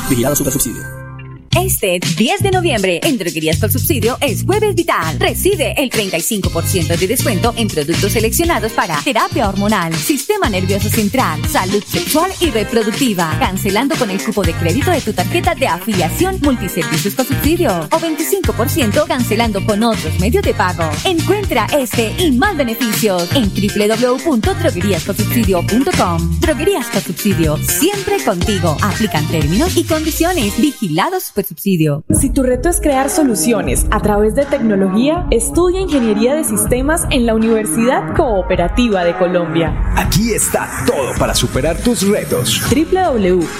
Vigilado 0.09 0.35
Super 0.35 0.53
Subsidio. 0.53 1.10
Este 1.55 1.99
10 1.99 2.43
de 2.43 2.51
noviembre 2.51 3.01
en 3.03 3.17
Droguerías 3.17 3.57
por 3.57 3.71
Subsidio 3.71 4.17
es 4.21 4.43
Jueves 4.43 4.73
Vital. 4.73 5.19
Recibe 5.19 5.73
el 5.75 5.89
35% 5.89 6.97
de 6.97 7.07
descuento 7.07 7.53
en 7.57 7.67
productos 7.67 8.13
seleccionados 8.13 8.71
para 8.71 9.01
terapia 9.01 9.49
hormonal, 9.49 9.93
sistema 10.41 10.49
nervioso 10.49 10.89
central, 10.89 11.39
salud 11.47 11.83
sexual 11.85 12.31
y 12.39 12.49
reproductiva. 12.49 13.37
Cancelando 13.39 13.95
con 13.95 14.09
el 14.09 14.19
cupo 14.23 14.41
de 14.41 14.53
crédito 14.53 14.89
de 14.89 15.01
tu 15.01 15.13
tarjeta 15.13 15.53
de 15.53 15.67
afiliación 15.67 16.39
multiservicios 16.41 17.13
por 17.13 17.25
subsidio 17.25 17.87
o 17.91 17.99
25% 17.99 19.05
cancelando 19.07 19.63
con 19.65 19.83
otros 19.83 20.19
medios 20.19 20.43
de 20.43 20.55
pago. 20.55 20.89
Encuentra 21.05 21.67
este 21.77 22.15
y 22.17 22.31
más 22.31 22.57
beneficios 22.57 23.29
en 23.35 23.49
www.drogueríascorsubsidio.com. 23.49 26.39
Droguerías 26.39 26.87
por 26.87 27.01
Subsidio, 27.01 27.57
siempre 27.57 28.23
contigo. 28.23 28.77
Aplican 28.81 29.27
términos 29.27 29.77
y 29.77 29.83
condiciones 29.83 30.59
vigilados 30.59 31.31
subsidio. 31.43 32.03
Si 32.09 32.29
tu 32.29 32.43
reto 32.43 32.69
es 32.69 32.79
crear 32.79 33.09
soluciones 33.09 33.85
a 33.91 33.99
través 34.01 34.35
de 34.35 34.45
tecnología, 34.45 35.27
estudia 35.31 35.81
Ingeniería 35.81 36.35
de 36.35 36.43
Sistemas 36.43 37.05
en 37.09 37.25
la 37.25 37.33
Universidad 37.35 38.15
Cooperativa 38.15 39.03
de 39.03 39.17
Colombia. 39.17 39.73
Aquí 39.95 40.30
está 40.33 40.83
todo 40.85 41.13
para 41.19 41.35
superar 41.35 41.77
tus 41.77 42.07
retos. 42.07 42.61
www.ucc.edu.co 42.69 43.51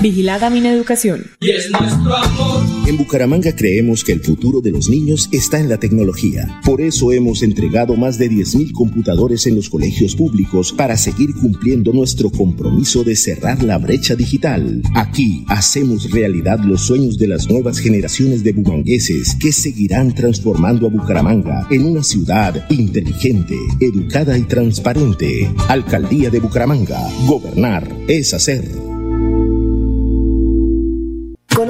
Vigilada 0.00 0.50
mi 0.50 0.62
educación. 0.66 1.26
Y 1.40 1.50
es 1.50 1.70
nuestro 1.70 2.16
amor. 2.16 2.62
En 2.86 2.96
Bucaramanga 2.96 3.54
creemos 3.54 4.04
que 4.04 4.12
el 4.12 4.20
futuro 4.20 4.60
de 4.60 4.70
los 4.70 4.88
niños 4.88 5.28
está 5.32 5.58
en 5.58 5.68
la 5.68 5.78
tecnología. 5.78 6.60
Por 6.64 6.80
eso 6.80 7.12
hemos 7.12 7.42
entregado 7.42 7.96
más 7.96 8.18
de 8.18 8.30
10.000 8.30 8.72
computadores 8.72 9.46
en 9.46 9.56
los 9.56 9.68
colegios 9.68 10.14
públicos 10.14 10.72
para 10.72 10.96
seguir 10.96 11.34
cumpliendo 11.34 11.92
nuestro 11.92 12.30
compromiso 12.30 13.04
de 13.04 13.16
cerrar 13.16 13.62
la 13.62 13.78
brecha 13.78 14.14
digital. 14.14 14.82
Aquí 14.94 15.44
hacemos 15.48 16.10
realidad 16.10 16.60
los 16.64 16.82
sueños 16.82 17.18
de 17.18 17.28
las 17.28 17.48
nuevas 17.48 17.78
generaciones 17.78 18.42
de 18.44 18.52
bumangueses 18.52 19.36
que 19.36 19.52
seguirán 19.52 20.14
transformando 20.14 20.86
a 20.86 20.90
Bucaramanga 20.90 21.66
en 21.70 21.86
una 21.86 22.02
ciudad 22.02 22.70
inteligente, 22.70 23.56
educada 23.84 24.36
y 24.38 24.42
transparente. 24.42 25.50
Alcaldía 25.68 26.30
de 26.30 26.40
Bucaramanga. 26.40 27.00
Gobernar 27.26 27.88
es 28.08 28.34
hacer. 28.34 28.91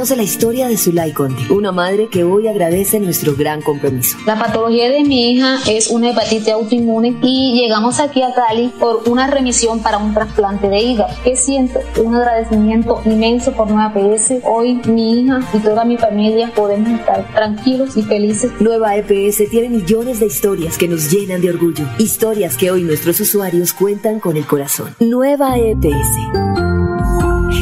Conoce 0.02 0.16
la 0.16 0.24
historia 0.24 0.66
de 0.66 0.76
Zulay 0.76 1.12
Conde, 1.12 1.40
una 1.50 1.70
madre 1.70 2.08
que 2.08 2.24
hoy 2.24 2.48
agradece 2.48 2.98
nuestro 2.98 3.36
gran 3.36 3.62
compromiso. 3.62 4.18
La 4.26 4.36
patología 4.36 4.90
de 4.90 5.04
mi 5.04 5.30
hija 5.30 5.60
es 5.70 5.90
una 5.90 6.10
hepatitis 6.10 6.48
autoinmune 6.48 7.14
y 7.22 7.60
llegamos 7.60 8.00
aquí 8.00 8.20
a 8.20 8.34
Cali 8.34 8.72
por 8.80 9.08
una 9.08 9.28
remisión 9.28 9.80
para 9.80 9.98
un 9.98 10.12
trasplante 10.12 10.68
de 10.68 10.80
hígado. 10.80 11.14
Que 11.22 11.36
siento 11.36 11.78
un 12.02 12.16
agradecimiento 12.16 13.00
inmenso 13.04 13.52
por 13.52 13.70
Nueva 13.70 13.92
EPS. 13.94 14.42
Hoy 14.42 14.80
mi 14.88 15.20
hija 15.20 15.38
y 15.54 15.58
toda 15.58 15.84
mi 15.84 15.96
familia 15.96 16.50
podemos 16.52 16.98
estar 16.98 17.24
tranquilos 17.32 17.96
y 17.96 18.02
felices. 18.02 18.50
Nueva 18.58 18.96
EPS 18.96 19.48
tiene 19.50 19.68
millones 19.68 20.18
de 20.18 20.26
historias 20.26 20.78
que 20.78 20.88
nos 20.88 21.12
llenan 21.12 21.40
de 21.40 21.50
orgullo. 21.50 21.84
Historias 21.98 22.56
que 22.56 22.72
hoy 22.72 22.82
nuestros 22.82 23.20
usuarios 23.20 23.72
cuentan 23.72 24.18
con 24.18 24.36
el 24.36 24.46
corazón. 24.46 24.96
Nueva 24.98 25.56
EPS 25.58 26.61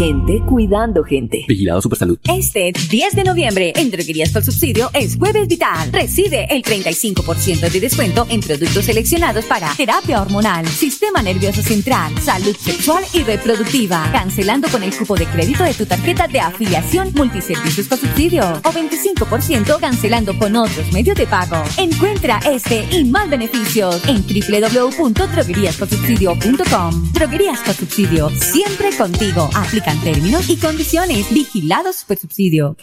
gente 0.01 0.41
cuidando 0.49 1.05
gente. 1.05 1.45
Vigilado 1.47 1.83
Supersalud. 1.83 2.19
Este 2.27 2.73
10 2.73 3.17
de 3.17 3.23
noviembre 3.23 3.75
en 3.77 3.91
Droguerías 3.91 4.31
por 4.31 4.43
Subsidio 4.43 4.89
es 4.95 5.19
Jueves 5.19 5.47
Vital. 5.47 5.93
Recibe 5.93 6.47
el 6.49 6.63
35% 6.63 7.69
de 7.69 7.81
descuento 7.81 8.27
en 8.31 8.41
productos 8.41 8.87
seleccionados 8.87 9.45
para 9.45 9.75
terapia 9.75 10.23
hormonal, 10.23 10.67
sistema 10.67 11.21
nervioso 11.21 11.61
central, 11.61 12.19
salud 12.19 12.57
sexual 12.57 13.05
y 13.13 13.25
reproductiva. 13.25 14.09
Cancelando 14.11 14.69
con 14.69 14.83
el 14.83 14.97
cupo 14.97 15.17
de 15.17 15.27
crédito 15.27 15.65
de 15.65 15.75
tu 15.75 15.85
tarjeta 15.85 16.27
de 16.29 16.41
afiliación 16.41 17.13
multiservicios 17.15 17.87
por 17.87 17.99
subsidio 17.99 18.43
o 18.65 18.73
25% 18.73 19.81
cancelando 19.81 20.39
con 20.39 20.57
otros 20.57 20.91
medios 20.93 21.19
de 21.19 21.27
pago. 21.27 21.63
Encuentra 21.77 22.41
este 22.51 22.87
y 22.91 23.05
más 23.05 23.29
beneficios 23.29 24.01
en 24.09 24.25
www.drogueríasporsubsidio.com. 24.27 27.13
Droguerías 27.13 27.59
por 27.59 27.75
Subsidio, 27.75 28.31
siempre 28.31 28.97
contigo. 28.97 29.51
Aplica 29.55 29.90
términos 29.99 30.49
y 30.49 30.57
condiciones. 30.57 31.33
Vigilado 31.33 31.93
Supersubsidio. 31.93 32.77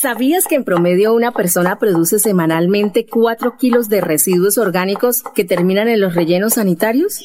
¿Sabías 0.00 0.46
que 0.46 0.56
en 0.56 0.64
promedio 0.64 1.14
una 1.14 1.32
persona 1.32 1.78
produce 1.78 2.18
semanalmente 2.18 3.06
4 3.06 3.56
kilos 3.58 3.88
de 3.88 4.00
residuos 4.00 4.58
orgánicos 4.58 5.22
que 5.34 5.44
terminan 5.44 5.88
en 5.88 6.00
los 6.00 6.14
rellenos 6.14 6.54
sanitarios? 6.54 7.20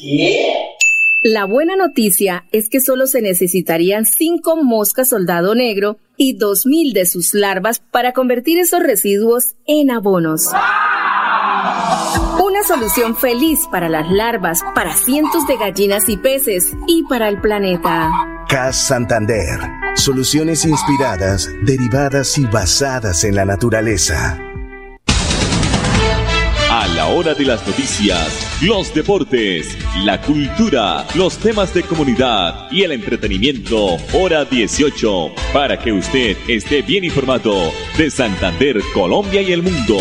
La 1.24 1.46
buena 1.46 1.76
noticia 1.76 2.46
es 2.52 2.70
que 2.70 2.82
solo 2.82 3.08
se 3.08 3.22
necesitarían 3.22 4.06
5 4.06 4.64
moscas 4.64 5.10
soldado 5.10 5.54
negro 5.54 5.98
y 6.18 6.38
2.000 6.38 6.94
de 6.94 7.06
sus 7.06 7.34
larvas 7.34 7.80
para 7.92 8.14
convertir 8.14 8.58
esos 8.58 8.82
residuos 8.82 9.56
en 9.68 9.92
abonos. 9.92 10.48
Una 12.44 12.64
solución 12.64 13.16
feliz 13.16 13.60
para 13.72 13.90
las 13.90 14.10
larvas, 14.12 14.62
para 14.74 14.94
cientos 14.96 15.46
de 15.48 15.58
gallinas 15.58 16.10
y 16.10 16.18
peces 16.18 16.72
y 16.88 17.04
para 17.04 17.28
el 17.30 17.40
planeta. 17.40 18.31
CAS 18.52 18.86
Santander 18.86 19.62
Soluciones 19.96 20.66
inspiradas, 20.66 21.50
derivadas 21.64 22.38
y 22.38 22.44
basadas 22.44 23.24
en 23.24 23.36
la 23.36 23.46
naturaleza. 23.46 24.38
A 26.70 26.86
la 26.88 27.08
hora 27.08 27.34
de 27.34 27.46
las 27.46 27.66
noticias, 27.66 28.62
los 28.62 28.94
deportes, 28.94 29.78
la 30.04 30.20
cultura, 30.20 31.08
los 31.16 31.38
temas 31.38 31.74
de 31.74 31.84
comunidad 31.84 32.70
y 32.72 32.84
el 32.84 32.92
entretenimiento, 32.92 33.96
hora 34.14 34.44
18, 34.44 35.32
para 35.54 35.80
que 35.80 35.94
usted 35.94 36.36
esté 36.50 36.82
bien 36.82 37.06
informado 37.06 37.72
de 37.98 38.12
Santander, 38.12 38.82
Colombia 38.94 39.42
y 39.42 39.54
el 39.54 39.64
mundo. 39.64 39.98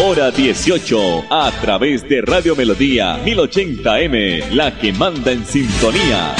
Hora 0.00 0.30
18, 0.30 1.24
a 1.28 1.50
través 1.60 2.08
de 2.08 2.20
Radio 2.20 2.54
Melodía 2.54 3.18
1080M, 3.24 4.50
la 4.50 4.78
que 4.78 4.92
manda 4.92 5.32
en 5.32 5.44
sintonía. 5.44 6.36